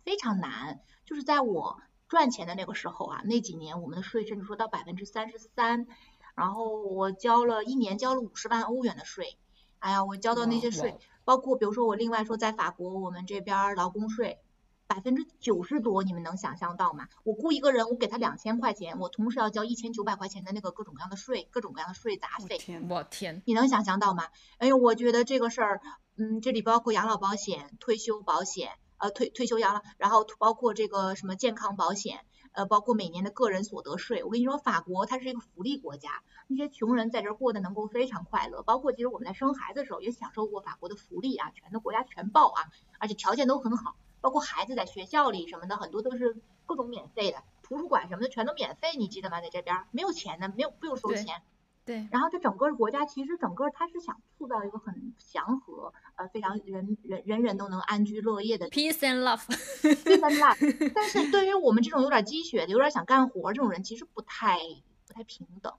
[0.05, 0.81] 非常难。
[1.09, 5.87] 就是在我赚钱的那个时候啊，那几年我们的税甚至说到百分之三十三，
[6.35, 9.39] 然后我交了一年交了五十万欧元的税。
[9.79, 14.39] 哎呀，我交到那些税，包括比如说我另外说在法国，我们这边劳工税
[14.87, 17.09] 百分之九十多，你们能想象到吗？
[17.25, 22.57] 我雇一个人，我给他两千块钱，我同时要交一千九百块钱的那个各种各样的税，各种各样的税杂费。
[22.91, 24.25] 我天，你能想象到吗？
[24.59, 25.81] 哎呦，我觉得这个事儿，
[26.19, 28.73] 嗯，这里包括养老保险、退休保险。
[28.99, 32.21] 呃，退退休养老，然后包括这个什么健康保险，
[32.53, 34.25] 呃，包括每年的个人所得税。
[34.25, 38.63] 我跟你说，法国它是一个福利国家，那些穷人在这儿过得能够非常快乐。
[38.63, 42.65] 包括其实我们在生孩子的时候也享受过法国的福利啊，全都国家全报啊，
[42.99, 43.97] 而且条件都很好。
[44.21, 46.37] 包括孩子在学校里什么的，很多都是
[46.67, 49.41] 各种免费的，图书馆什么的全都免费，你记得吗？
[49.41, 51.41] 在这边没有钱的，没有不用收钱。
[51.89, 60.93] 对，然后这整个国家其实整个它是想塑造一个很祥和，呃，非常人人人人都能安居乐业的 peace and love，peace and love。
[60.95, 64.59] 但是对于我们这种有点鸡血的、有点想干活这种人，其实不太
[65.07, 65.73] 不太平等。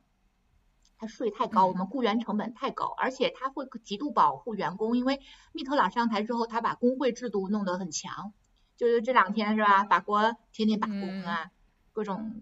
[0.97, 8.34] 他税太高，我们雇员成本太高，而且他会极度保护员工，因为密特朗上台之后，他把工会制度弄得很强，
[8.76, 9.84] 就是这两天是吧？
[9.84, 11.51] 法国天天罢工啊，
[11.93, 12.41] 各种。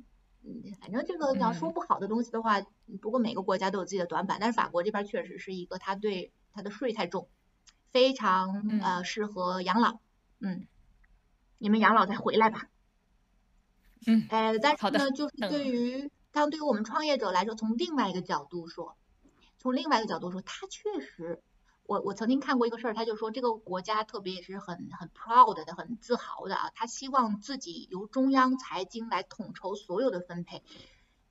[0.80, 2.62] 反正这个你要说不好的东西的话，
[3.02, 7.30] 不过每个国家都有自己的短板，但是法国这边确实是一个，它对它的税太重，
[7.92, 10.00] 非常呃适合养老，
[10.40, 10.68] 嗯，
[11.58, 12.70] 你们养老再回来吧，
[14.06, 18.96] 嗯，呃，但是呢，就是对于当对于我们创业者来说，从另外一个角度说，
[19.58, 21.42] 从另外一个角度说，它确实。
[21.88, 30.62] 我我曾经看过一个事儿，他就说这个国家特别也是很很 proud 的、很自豪的啊，他希望自己由中央财经来统筹所有的分配，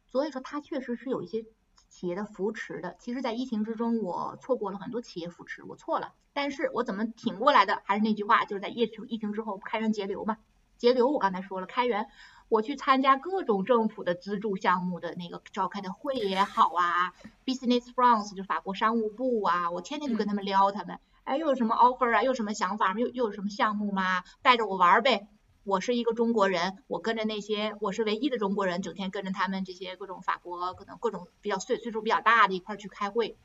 [0.07, 1.45] 所以说他确实是有一些
[1.91, 2.97] 企业的扶持的。
[2.99, 7.83] 其实，在疫情之中，我错过了很多企业扶持，我错了，但是我怎么挺过来的？
[7.85, 10.39] 还是那句话，就是在疫情疫情之后开源节流嘛，
[10.79, 12.09] 节流我刚才说了，开源。
[12.49, 17.13] 我去参加各种政府的资助项目的那个召开的会也好啊
[17.45, 24.23] ，Business France 就法国商务部啊，我天天就跟他们撩他们，哎，又有什么 offer 啊，又有什么想法，又又有什么项目吗？
[24.43, 25.27] 带着我玩呗。
[25.65, 33.37] 我是一个中国人，我跟着那些，我是唯一的中国人，整天跟着他们这些各种法国可能各种比较岁岁数比较大的一块去开会，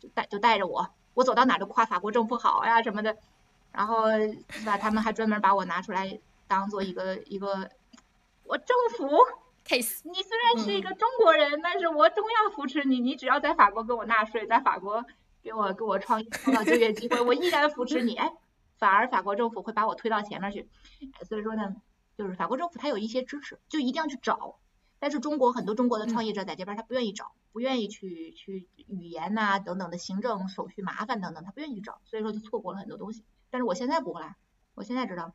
[0.00, 3.16] 就带就带着我，我走到哪都夸法国政府好呀什么的，
[3.70, 4.10] 然后
[4.48, 4.76] 是吧？
[4.76, 7.70] 他们还专门把我拿出来当做一个一个。
[8.48, 9.06] 我政府
[9.66, 12.98] ，case，你虽然是一个中国人，但是我终要扶持你。
[12.98, 15.04] 你只要在法国给我纳税，在法国
[15.42, 18.16] 给我给我创创造就业机会，我依然扶持你。
[18.16, 18.32] 哎，
[18.78, 20.66] 反而法国政府会把我推到前面去。
[21.28, 21.76] 所以说呢，
[22.16, 24.58] 就是法国政府他有一些支持，就一定要去找。
[24.98, 33.22] 但是中国很多中国的创业者在这边他不愿意找，不愿意去去语言呐等等的行政手续麻烦等等，他不愿意去找，所以说就错过了很多东西。
[33.50, 34.36] 但是我现在不了，
[34.74, 35.34] 我现在知道，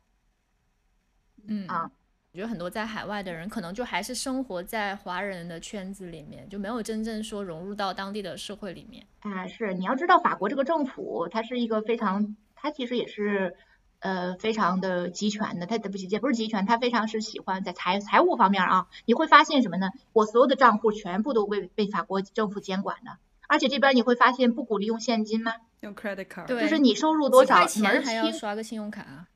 [1.46, 1.92] 嗯啊。
[2.34, 9.06] 我觉得很多在海外的人，可能就还是生活在华人的圈子里面，就没有真正说融入到当地的社会里面。
[9.20, 13.54] 啊，是你要知道，法国这个政府，它是一个非常，它其实也是
[14.00, 19.90] 呃非常的集权的，它不也不是集权，它非常是喜欢在财财务方面啊，你会发现什么呢？
[20.12, 23.12] 我所有的账户全部都被被法国政府监管的，
[23.46, 25.52] 而且这边你会发现不鼓励用现金吗？
[25.82, 29.28] 用 credit card，对，就是你收入多少，门还要刷个信用卡。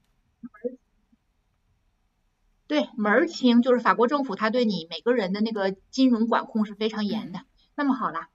[2.68, 7.40] 对，门儿清就是法国政府，他对你每个人的那个金融管控是非常严的。
[7.74, 8.28] 那么好啦，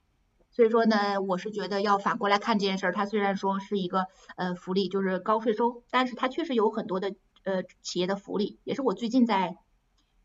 [0.49, 7.13] 所以说呢，我是觉得要反过来看这件事儿，它虽然说是一个呃福利，就是高税收，但是它确实有很多的
[7.43, 9.55] 呃企业的福利，也是我最近在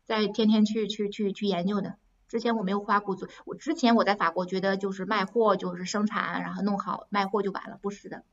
[0.05, 1.95] 在天天去去去去研究的。
[2.27, 8.23] 之前我没有花过做，我之前我在法国觉得就是卖货就是生产，然后弄好卖货就完了，不是的，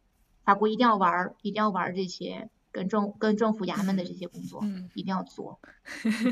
[0.43, 2.49] 法国一定要玩，一定要玩这些。
[2.77, 5.59] 跟政跟政府衙门的这些工作，嗯，一定要做，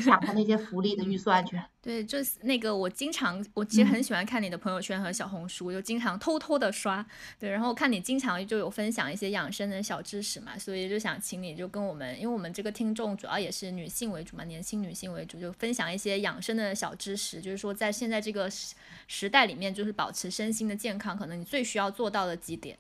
[0.05, 1.59] 抢他那些福利的预算去。
[1.81, 7.05] 对，就是那个我经常，我其实很喜欢看你的朋友圈和小红书，就经常偷偷的刷。
[7.39, 18.75] 对，然后看你经常就有分享一些养生的小知识嘛，所以就想请你就跟我们，因为我们这个听众主要也是女性为主嘛，年轻女性为主，就分享一些养生的小知识，就是说在现在这个时
[19.07, 22.79] 时代里面，就是保持身心的健康，可能你最需要做到的几点。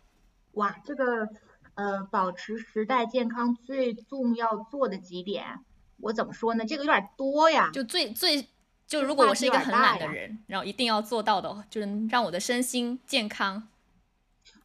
[0.52, 1.26] 哇，这个。
[1.74, 5.60] 呃，保持时代健康最重要做的几点，
[5.98, 6.64] 我怎么说呢？
[6.64, 7.70] 这个有点多呀。
[7.72, 8.48] 就最最
[8.86, 13.68] 就如果我是一个很懒的人，然后一定要做到的，就是让我的身心健康。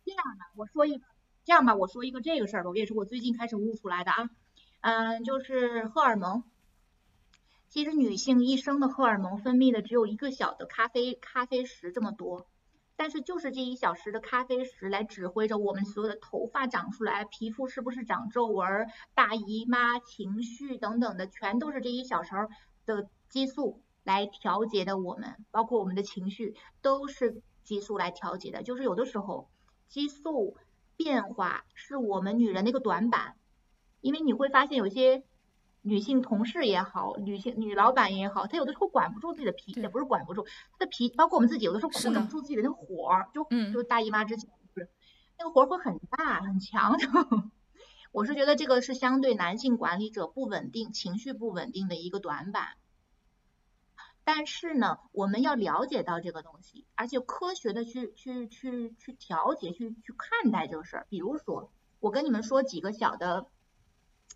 [0.06, 1.06] 这样的，我说一个，
[1.46, 4.30] 这样吧，我说一个这个事儿吧，也是我最近开始悟出来的啊。
[4.82, 6.44] 嗯，就是荷尔蒙。
[7.70, 12.48] 其实女性一生的荷尔蒙分泌的只有一个小的咖啡咖啡石这么多，
[13.00, 22.36] 但是就是这一小时的咖啡时来指挥着我们所有的头发长出来，皮肤是不是长皱纹，大姨妈、情绪等等的，全都是这一小时
[22.86, 24.98] 的激素来调节的。
[24.98, 28.64] 我们包括我们的情绪都是激素来调节的。
[28.64, 29.50] 就是有的时候
[29.88, 30.58] 激素
[30.98, 33.38] 变化是我们女人的一个短板。
[34.02, 35.24] 因为你会发现有些
[35.82, 44.90] 女性同事也好，女性女老板也好，她有的时候管不住自己的脾，也不是管不住，她的脾，包括我们自己有的时候管不住自己的那个火，就就大姨妈之前不是
[45.38, 47.00] 那个火会很大很强的。
[48.12, 52.76] 我是觉得这个是相对男性管理者不稳定、情绪不稳定的一个短板。
[54.26, 61.08] 但是呢，我们要了解到这个东西，而且科学的去去去去调节、去去看待这个事儿。
[61.10, 61.72] 比如说，
[62.02, 63.48] 我跟你们说几个小的。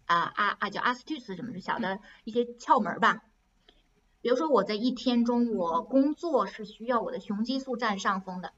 [0.06, 0.70] 啊啊啊！
[0.70, 3.24] 叫阿斯蒂斯什么的小的一些窍门吧。
[4.22, 8.54] 比如说我在一天中，我工作是需要我的雄激素占上风的，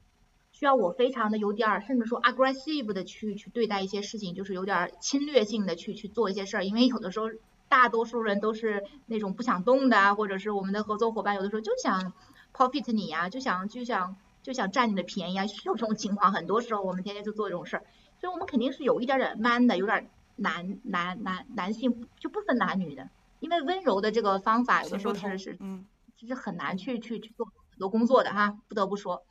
[0.52, 6.64] 需要我非常的有点儿，甚至说 aggressive 的去去对待一些事情，就是有点侵略性的去去做一些事儿。
[6.64, 7.26] 因为有的时候
[7.68, 12.12] 大多数人都是那种不想动的，或者是我们的合作伙伴有的时候就想
[12.54, 16.32] profit 你呀，就想就想就想占你的便宜啊， 有这种情况。
[16.32, 17.84] 很多时候我们天天就做这种事儿，
[18.20, 20.08] 所以我们肯定是有一点点 man 的，有点。
[20.36, 23.10] 男男男男性就不分男女的，
[23.40, 29.24] 因为温柔的这个方法有的时候是是，嗯，其实很难去去去做很多工作的哈，不得不说。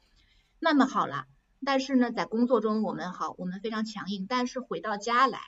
[0.60, 1.26] 那么好了，
[1.64, 5.40] 但是呢，在工作中我们好，我们非常强硬，但是回到家来，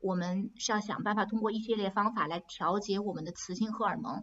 [0.00, 4.22] 我们是要想办法通过一系列方法来调节我们的雌性荷尔蒙，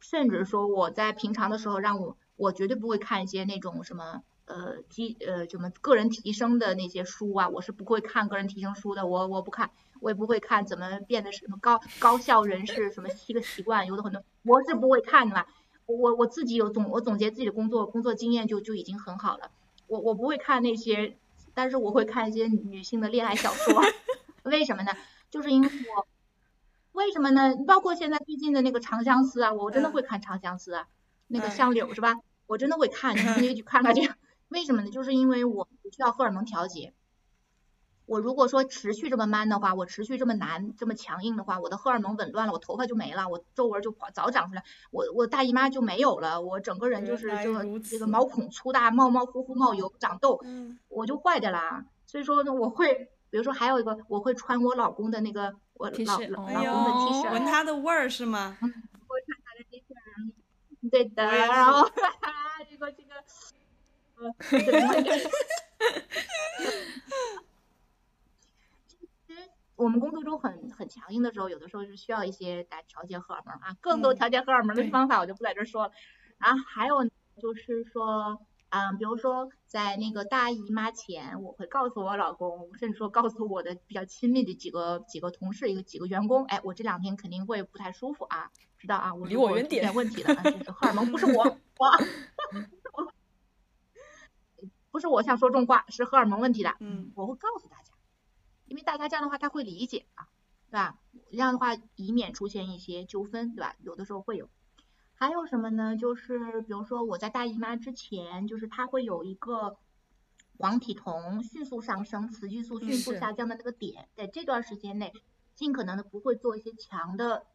[0.00, 4.22] 甚至说我在平常的时候，让我我绝对不会看一些那种什么。
[4.46, 9.70] 呃，提呃什么个人提升的那些书啊，我是不会看个人提升书的，我我不看，
[10.00, 15.46] 我也不会看怎么变得什么高高效人士什么七个习惯，有的很多我是不会看的嘛。
[15.86, 19.50] 我我自己有总我总结自己的工作工作经验就就已经很好了。
[19.86, 21.16] 我我不会看那些，
[21.52, 23.82] 但是我会看一些女性的恋爱小说。
[24.44, 24.92] 为什么呢？
[25.30, 26.06] 就是因为我
[26.92, 27.54] 为什么呢？
[27.66, 30.86] 包括现在最近的那个长相思啊，我真的会看长相思啊，
[31.28, 32.14] 那个相柳是吧？
[32.46, 34.14] 我真的会看， 你可以去看看这个。
[34.54, 34.90] 为什么呢？
[34.90, 36.94] 就是因为我不需要荷尔蒙调节。
[38.06, 50.38] 我如果说持续这么 man 的话，我持续这么难、这么强硬的话，我的荷尔蒙紊乱了，我头发就没了，我皱纹就早长出来，我我大姨妈就没有了，我整个人就是这个这个毛孔粗大、冒冒乎乎冒油、长痘，
[50.88, 51.86] 我就坏的啦。
[52.06, 58.56] 所以说呢，我会，比如说还有一个，我会穿我老公的那个我老老公的 T 恤，闻他的味儿是吗？
[58.62, 61.88] 嗯，会看他的 T 恤，对的，然后
[62.70, 63.14] 这个 这个。
[68.86, 68.96] 其
[69.34, 69.34] 实
[69.76, 75.92] 我们工作中很很强硬的时候，有的时候是需要一些来调节荷尔蒙啊，更多调节荷尔蒙的方法我就不在这说了。
[76.38, 77.04] 然后还有
[77.40, 78.40] 就是说，
[78.70, 91.58] 嗯，比如说在那个大姨妈前，我会告诉我老公，甚至说告诉我的比较亲密的几个几个同事，一个几个员工，哎，我这两天肯定会不太舒服啊，知道啊，我离我远点，问题了，就是荷尔蒙不是我我。
[94.94, 96.76] 不是我想说重话，是荷尔蒙问题的。
[96.78, 97.92] 嗯，我会告诉大家，
[98.66, 100.28] 因为大家这样的话他会理解啊，
[100.70, 101.00] 对吧？
[101.32, 103.74] 这样的话以免出现一些纠纷，对吧？
[103.80, 104.48] 有的时候会有。
[105.14, 105.96] 还有什么呢？
[105.96, 109.78] 就是比如说我在大姨妈之前，就是它会有一个
[110.58, 115.12] 黄体酮迅速上升、雌激素迅速下降的那个点，在这段时间内，
[115.56, 117.46] 尽可能的不会做一些强的。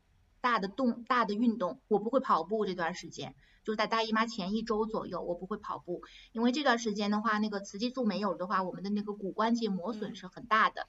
[0.42, 10.88] 大的动大的运动，我不会跑步这段时间，就是在大姨妈前一周左右，我不会跑步，因为这段时间的话，那个雌激素没有的话，我们的那个骨关节磨损是很大的。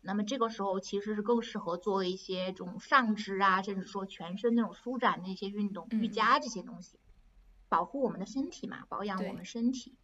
[0.00, 6.98] 那么这个时候其实是更适合做一些这种上肢啊，甚至说全身那种舒展的一些运动，瑜伽这些东西，
[7.68, 9.94] 保护我们的身体嘛，保养我们身体。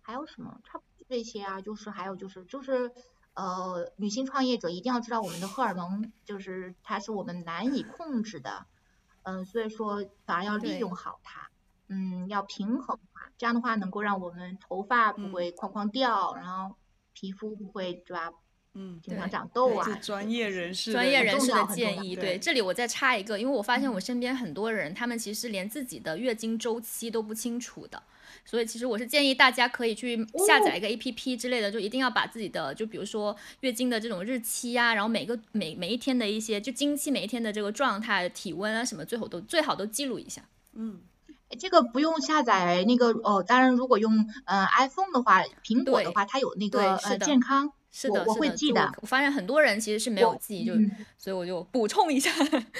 [0.00, 0.60] 还有什么？
[0.64, 2.92] 差不多这些啊，就是还有就是就是。
[3.38, 8.66] 呃，女性创业者一定要知道我们的荷尔蒙，就是它是我们难以控制的，
[9.22, 11.48] 嗯，所以说反而要利用好它，
[11.86, 16.74] 嗯，要平衡它，这样的话能够让我们头发不会哐哐掉，然后
[17.12, 18.32] 皮肤不会，对吧？
[18.78, 19.84] 嗯，经常长痘啊。
[20.00, 28.00] 专业人士专业人士的建议，对，这里我再插一个，因为我发现我身边很多人，他们其实连自己的月经周期都不清楚的。
[28.44, 30.16] 所以其实我是建议大家可以去
[30.46, 40.42] 下载一个 A P P 之类的，就一定要把自己的，就比如说月经的这种日期呀，然后每个每每一天的一些就经期每一天的这个状态、体温啊什么，最好都最好都记录一下。
[40.74, 41.00] 嗯，
[41.58, 44.12] 这个不用下载那个哦，当然如果用
[44.44, 48.92] 呃 iPhone 的话，苹果的话它有那个呃健康，是的，我会记的。
[49.00, 50.74] 我发现很多人其实是没有记，就
[51.16, 52.30] 所以我就补充一下，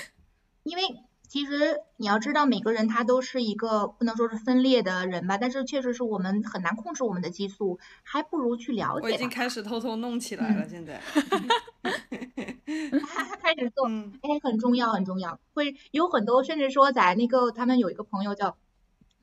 [0.64, 0.82] 因为。
[1.28, 9.02] 其实你要知道，每个人他都是一个不能说是分裂的人吧，但是确实是我们很难控制我们的激素，还不如去了解。
[9.02, 10.98] 我已经开始偷偷弄起来了，现在。
[13.42, 13.86] 开始做，
[14.22, 15.38] 哎，很重要，很重要。
[15.52, 18.56] 会有很多，甚至说在那个他们有一个朋友叫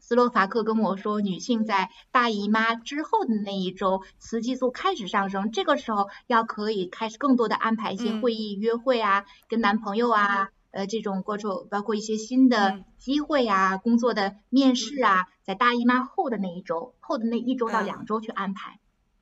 [0.08, 10.50] 斯洛伐克跟我说，女性在大姨妈之后的那一周，雌激素开始上升，这个时候要可以开始更多的安排一些会议、约会啊，跟男朋友啊。
[10.70, 18.80] 呃，这种各种包括一些新的机会啊，工作的面试啊，在大姨妈后的那一周，后的那一周到两周去安排。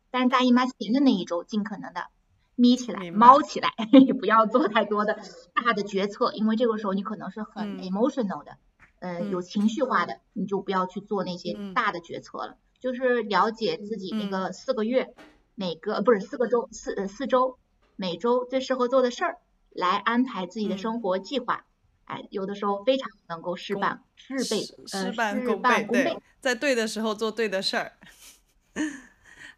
[0.09, 2.07] 但是大姨妈前的那一周，尽可能的
[2.55, 3.69] 眯起来、猫起来，
[4.19, 5.19] 不要做太多的
[5.53, 8.57] 大的决策，因为这个时候你可能是很 emotional 的，
[9.03, 12.57] 呃，有情绪化的，你就不要去做那些大的决策了。
[12.79, 15.13] 就是了解自己那个四个月，
[15.55, 17.57] 每个不是四个周，四四周，
[17.97, 19.37] 每周最适合做的事儿。
[19.71, 21.65] 来安排自己的生活计划，
[22.05, 27.91] 哎，有的时候非常能够事半事倍，事半功倍，对，在对的时候做对的事儿。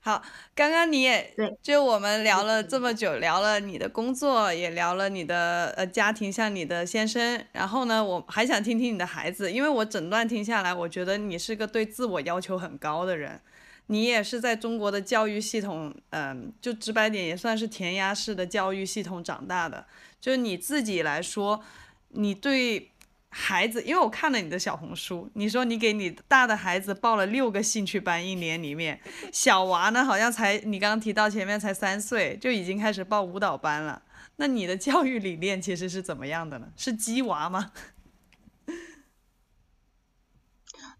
[0.05, 0.21] 好，
[0.53, 13.41] 刚刚你也对，就我们聊了这么久，聊了你的工作，也聊了你的呃家庭，像你的先生，然后呢，我还想听听你的孩子，因为我整段听下来，我觉得你是个对自我要求很高的人。
[13.87, 19.87] 你也是在中国的教育系统，嗯，就直白点也算是填鸭式的教育系统长大的。
[20.21, 21.63] 就你自己来说，
[22.09, 22.91] 你对
[23.37, 28.97] 孩子，因为我看了你的小红书，你说你给你大的孩子报了六个兴趣班，一年里面，
[29.33, 34.01] 小娃呢好像才你刚刚提到前面才三岁就已经开始报舞蹈班了。
[34.37, 36.67] 那你的教育理念其实是怎么样的呢？
[36.77, 37.71] 是鸡娃吗？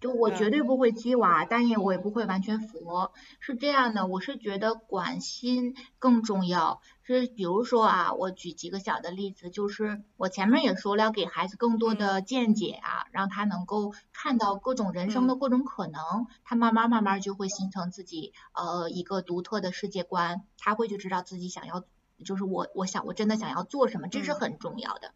[0.06, 3.12] 就我绝对不会鸡娃，但也我也不会完全佛。
[3.39, 6.80] 是这样的，我是觉得管心更重要。
[7.01, 21.84] 是比如说啊，我举几个小的例子，就是我前面也说了，要给孩子更多的见解啊，让他能够看到各种人生的各种可能，他慢慢慢慢就会形成自己呃一个独特的世界观，他会去知道自己想要，
[22.24, 25.14] 就是我我想我真的想要做什么，这是很重要的。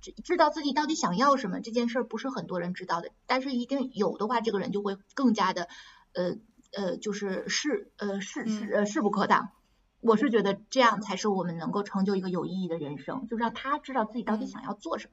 [0.00, 5.68] 知知道自己到底想要什么这件事儿不是很多人知道的，但是一定有的话，这个人就会更加的
[6.14, 6.36] 呃
[6.72, 9.50] 呃，就是势呃势势呃势不可挡。
[10.00, 15.12] 我是觉得这样才是我们能够成就一个有意义的人生，就让他知道自己到底想要做什么。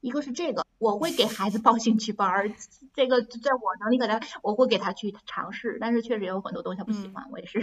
[0.00, 2.52] 一个是这个，我会给孩子报兴趣班儿，
[2.94, 7.60] 这个在我能力可能我会给他去尝试，但是确实有很多东西他不喜欢，我也是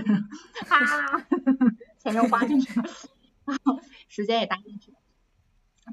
[0.70, 1.26] 啊，
[1.98, 2.86] 钱又花进去了，
[4.08, 4.98] 时间也搭进去了。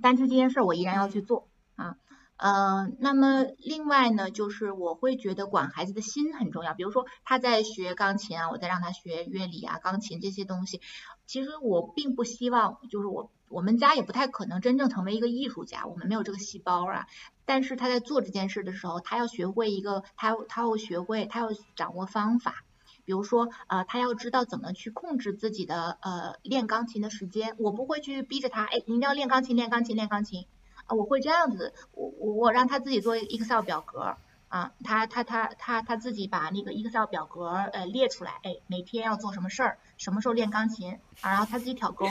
[0.03, 1.97] 但是这件事我依然要去做啊，
[2.37, 6.75] 呃，那么另外呢，就是我会觉得管孩子的心很重要。
[6.75, 10.81] 比如说他在学钢琴啊，我在让他学乐理啊、钢琴这些东西。
[11.27, 17.07] 其实我并不希望，就是我我们家也不太可能真正成为一个艺术家，我们没有这个细胞啊。
[17.47, 22.66] 但是他在做这件事的时候，他要学会一个，他他要学会，他要掌握方法。
[23.07, 27.55] 比如说，呃，他要知道怎么去控制自己的呃练钢琴的时间。
[27.59, 30.47] 我不会去逼着他，哎，你一定要练钢琴，练钢琴，练钢琴。
[30.87, 34.17] 啊，我会这样子，我我我让他自己做 Excel 表格，
[34.49, 42.07] 啊，他他他他他自己把那个 Excel 表格呃列出来，哎，每天要做什么事儿，什么时候练钢琴，啊，然后他自己挑钩，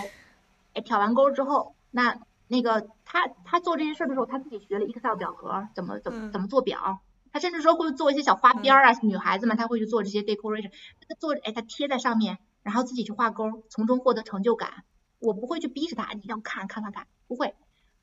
[0.73, 6.99] 哎，挑完钩之后，那那个他他做这些事儿的时候，他自己学了 Excel 表格，怎么怎么怎么做表。
[7.35, 10.71] 他甚至说会做一些小花边儿啊，女孩子嘛她会去做这些 decoration，
[11.05, 14.85] 他做哎他贴在上面，然后自己去画勾，从中获得成就感。
[15.19, 17.53] 我不会去逼着他，你要看看看看，不会。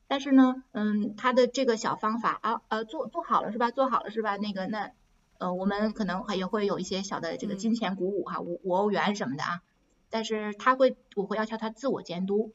[0.06, 3.70] 但是呢，嗯，他的这个小方法啊呃做做好了是吧？
[3.70, 4.36] 做好了是吧？
[4.36, 4.90] 那个那
[5.38, 9.62] 呃我们可能也会有一些小的这个金钱鼓舞哈，五五欧元什么的啊。
[10.10, 12.52] 但是他会我会要求他自我监督。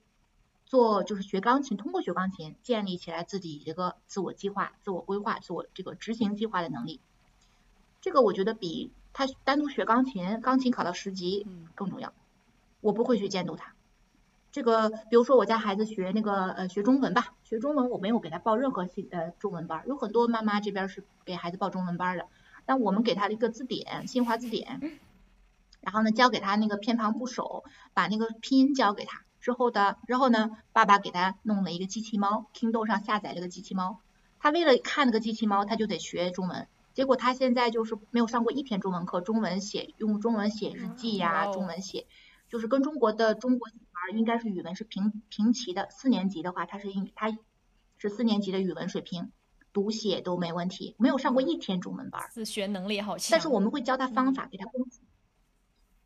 [0.67, 6.99] 做就是学钢琴，通过学钢琴建立起来自己一个自我计划、自我规划、自我这个执行计划的能力。
[8.01, 12.13] 这个我觉得比他单独学钢琴，钢琴考到十级更重要。
[12.81, 13.73] 我不会去监督他。
[14.51, 22.27] 这个比如说我家孩子学那个呃学中文吧，学中文我没有给他报任何新呃中文班，有很多妈妈这边是给孩子报中文班的，
[22.65, 24.99] 但我们给他的一个字典，新华字典，
[25.79, 27.63] 然后呢教给他那个偏旁部首，
[27.93, 29.23] 把那个拼音教给他。
[29.47, 34.01] 之后的，之后呢，爸爸给他弄了一个机器猫，Kindle 上下载了个机器猫。
[34.39, 36.67] 他为了看那个机器猫，他就得学中文。
[36.93, 42.07] 结果他现在就是没有上过一天中文课，中文写用中文写日记呀，中文写
[42.49, 45.87] 就是跟中国的中国小孩应该是语文是平平齐的。
[45.91, 47.31] 四年级的话，他是应他
[47.97, 49.31] 是四年级的语文水平。
[49.71, 52.21] 读写都没问题，没有上过一天中文班。
[52.31, 53.29] 自学能力好强。
[53.31, 54.99] 但是我们会教他方法，给他工具。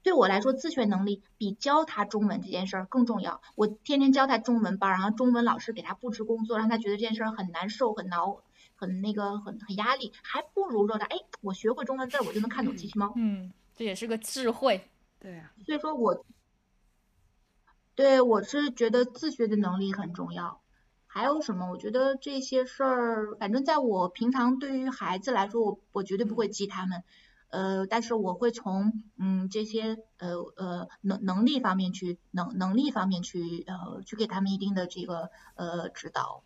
[0.03, 3.41] 对我来说，自学能力比教他中文这件事儿更重要。
[3.56, 8.41] 我天天教他中文班，然后中文老师给他布置工作，让他觉得这件事儿很难受、很挠、
[8.76, 13.14] 很那个、很很压力，还不如说他哎，我学会中文字，我就能看懂机器猫。
[13.15, 14.90] 嗯，这也是个智慧。
[15.19, 15.52] 对呀。
[15.65, 16.26] 所以说我，
[17.94, 20.61] 对我是觉得自学的能力很重要。
[21.06, 21.69] 还有什么？
[21.69, 27.03] 我觉得这些事儿，反正在我平常对于孩子来说，我我绝对不会激他们。
[27.52, 36.44] 呃，但是我会从嗯这些呃呃能能力方面去能能力方面去呃去给他们一定的这个呃指导，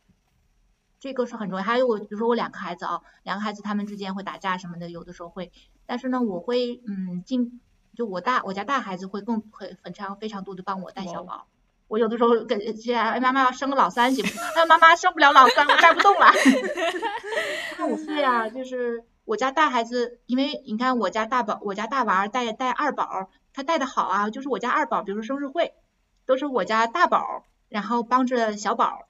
[0.99, 1.63] 这个是很重要。
[1.63, 5.51] 还有我比如说我两个孩子啊，两个孩子他们之间会打架什么的，有的时候会，
[5.85, 7.61] 但是呢我会嗯尽
[7.95, 11.45] 就我大我家大孩子会更会非常非常多的帮我带小宝，
[11.87, 12.59] 我有的时候跟
[12.95, 14.41] 哎妈妈要生个老三行不行？
[14.55, 16.31] 哎妈妈生不了老三，我带不动了。
[17.77, 19.03] 那我岁啊，就是。
[19.25, 24.29] 我家大孩子，因为你看我家大宝，我家大娃带带二宝，他带的好啊。
[24.29, 25.73] 就是我家二宝，比如说生日会，
[26.25, 29.07] 都是我家大宝，然后帮着小宝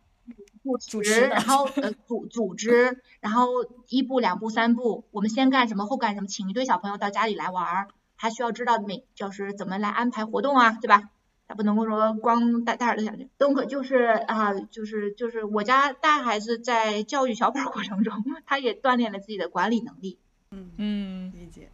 [0.90, 3.48] 主持，然后呃组组织，然后
[3.90, 7.88] 一步两步三步，我们先干什么后干什么，请一堆小朋友到家里来玩，
[8.18, 11.10] 他需要知道每就是怎么来安排活动啊，对吧？
[11.48, 13.96] 他不能够说光带带儿子下去，东可就是
[14.28, 20.18] 啊，就是就是我家大孩子在教育小宝过程中，他也锻炼了自己的管理能力。
[20.52, 21.70] 嗯嗯，理解，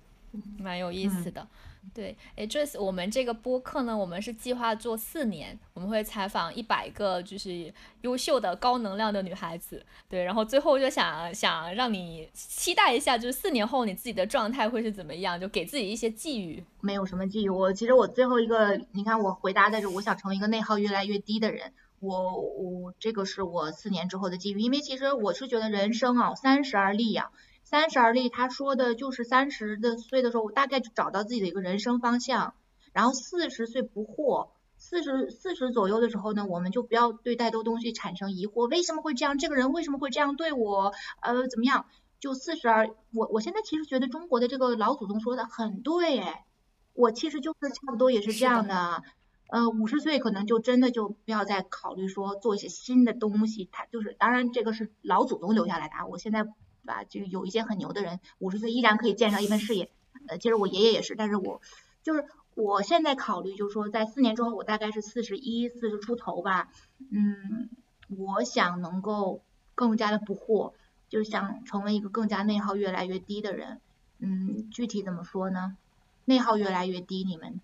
[0.59, 1.47] 蛮有意思的。
[1.93, 16.63] 对，哎，Joyce，我们这个播客呢，我们是计划做四年，我们会采访一百个就是优秀的高能量的女孩子，对，然后最后就想想让你期待一下，就是四年后你自己的状态会是怎么样，就给自己一些寄语。
[16.79, 27.31] 没有什么寄语，我其实我最后一个，你看我回答的是，我想成为一个内耗越来越低的人，我我这个是我四年之后的寄语，因为其实我是觉得人生啊，三十而立呀。
[27.71, 32.53] 三十而立，他说的就是三十的岁的时候，我大概就找到自己的一个人生方向。
[32.91, 39.37] 然后四十岁不惑，四十四十左右的时候呢，我们就不要对太多东西产生疑惑，为什么会这样？
[39.37, 40.91] 这个人为什么会这样对我？
[41.21, 41.85] 呃，怎么样？
[42.19, 46.45] 就四十而，我我现在其实觉得中国的这个老祖宗说的很对，哎，
[46.91, 49.01] 我其实就是差不多也是这样的。
[49.47, 56.45] 呃，五十岁可能就真的就不要再考虑说做一些新的东西，他就是，当然这个是老祖宗留下来的啊，我现在。
[56.83, 57.03] 对吧？
[57.03, 59.89] 就有一些很牛的人，五十岁依然可以建上一份事业。
[60.27, 61.61] 呃，其实我爷爷也是，但是我
[62.03, 62.25] 就是
[62.55, 66.69] 我现在考虑，就是说在四年之后，我大概是四十一、四十出头吧。
[67.11, 67.69] 嗯，
[68.09, 69.41] 我想能够
[69.75, 70.73] 更加的不惑，
[71.09, 73.79] 就是想成为一个更加内耗越来越低的人。
[74.19, 75.77] 嗯，具体怎么说呢？
[76.25, 77.59] 内耗越来越低，你们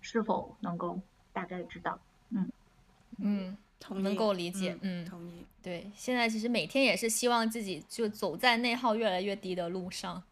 [0.00, 1.00] 是否能够
[1.32, 1.98] 大概知道？
[2.30, 2.50] 嗯
[3.18, 3.56] 嗯。
[3.94, 5.39] 能够理解，嗯，同意。
[5.62, 10.22] 对，现在其实每天也是希望自己就走在内耗越来越低的路上，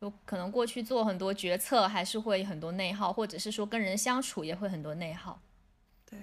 [0.00, 5.40] 有可能过去做很多决策还是会很多内耗，或者是说跟人相处也会很多内耗。
[6.08, 6.18] 对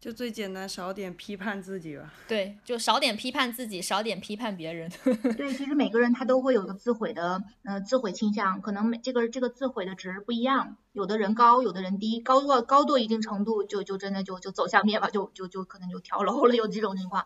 [0.00, 2.12] 就最简单，少点批判自己吧。
[2.28, 4.90] 对，就少点批判自己，少点批判别人。
[5.36, 17.24] 对，其实每个人他都会有个自毁的，呃，自毁倾向，可能每这个这个自毁的值不一样，有的人高，有的人低，高过高度一定程度，就就真的就就走向灭亡，就就就可能就跳楼了，有这种情况。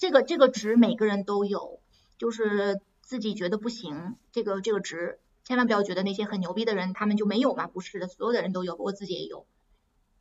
[0.00, 1.78] 这个这个值每个人都有，
[2.16, 9.44] 就是自己觉得不行，这个这个值，千万不要觉得那些很牛逼的人他们就没有嘛，不是的，所有的人都有，我自己也有。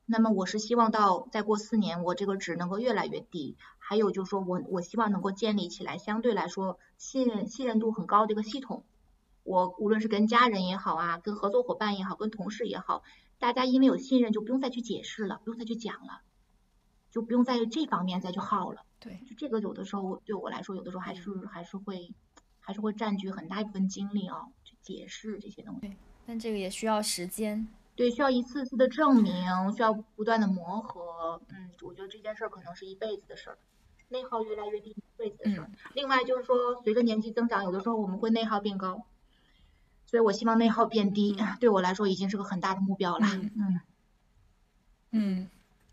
[0.05, 3.55] 那么我是希望到再过四年，我这个值能够越来越低。
[3.77, 8.83] 还有就是说我我希望能够建立起来相对来说信任信任度很高的一个系统。
[9.43, 13.01] 我无论是跟家人也好啊，跟合作伙伴也好，跟同事也好，
[13.37, 16.19] 大家因为有信任，就不用再去解释了，不用再去讲了，
[17.11, 18.81] 就不用在这方面再去耗了。
[18.99, 22.13] 对，就这个有的时候对我来说，有的时候还是还是会
[22.59, 25.81] 还是会占据很大一部分精力啊，去解释这些东西。
[25.81, 27.67] 对，但这个也需要时间。
[27.95, 29.33] 对，需要一次次的证明，
[29.75, 31.41] 需要不断的磨合。
[31.49, 33.57] 嗯，我觉得这件事儿可能是一辈子的事儿，
[34.09, 35.69] 内耗越来越低，一辈子的事儿。
[35.93, 39.05] 另外就是说，随着年纪增长，有的时候我们会内耗变高，
[40.05, 43.27] 所以我希望内耗变低，对我来说已经是个很大的目标了。
[43.55, 43.81] 嗯
[45.11, 45.49] 嗯。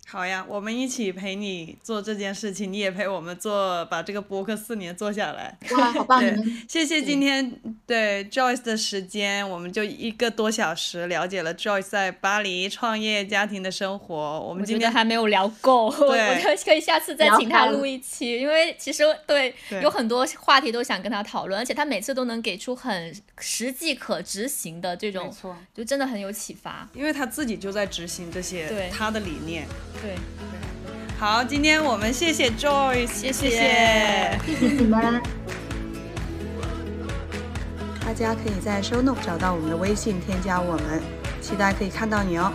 [0.09, 5.59] 好呀，我们一起陪你做这件事情，你也陪我们做，把这个播客四年做下来。
[5.73, 6.23] 哇，好棒！
[6.69, 14.41] 谢谢今天对 Joyce 的时间，我们就一个多小时了解了 Joyce 在巴黎创业、家庭的生活。
[14.41, 19.53] 我们今天还没有聊够， 我觉得可以下次再请他录一期，因为其实对
[19.83, 25.35] 有很多话题都想跟他讨论，而且他每次都能给出很实际可执行的这种，
[25.75, 26.89] 就真的很有启发。
[26.95, 29.67] 因为他自己就在执行这些，对他的理念。
[30.03, 30.15] 对，
[31.19, 35.21] 好，今天我们谢谢 Joyce，谢谢，谢谢你们。
[38.05, 41.03] 大家可以在 Show Note 找到我们的微信，添加我们，
[41.41, 42.53] 期待可以看到你哦。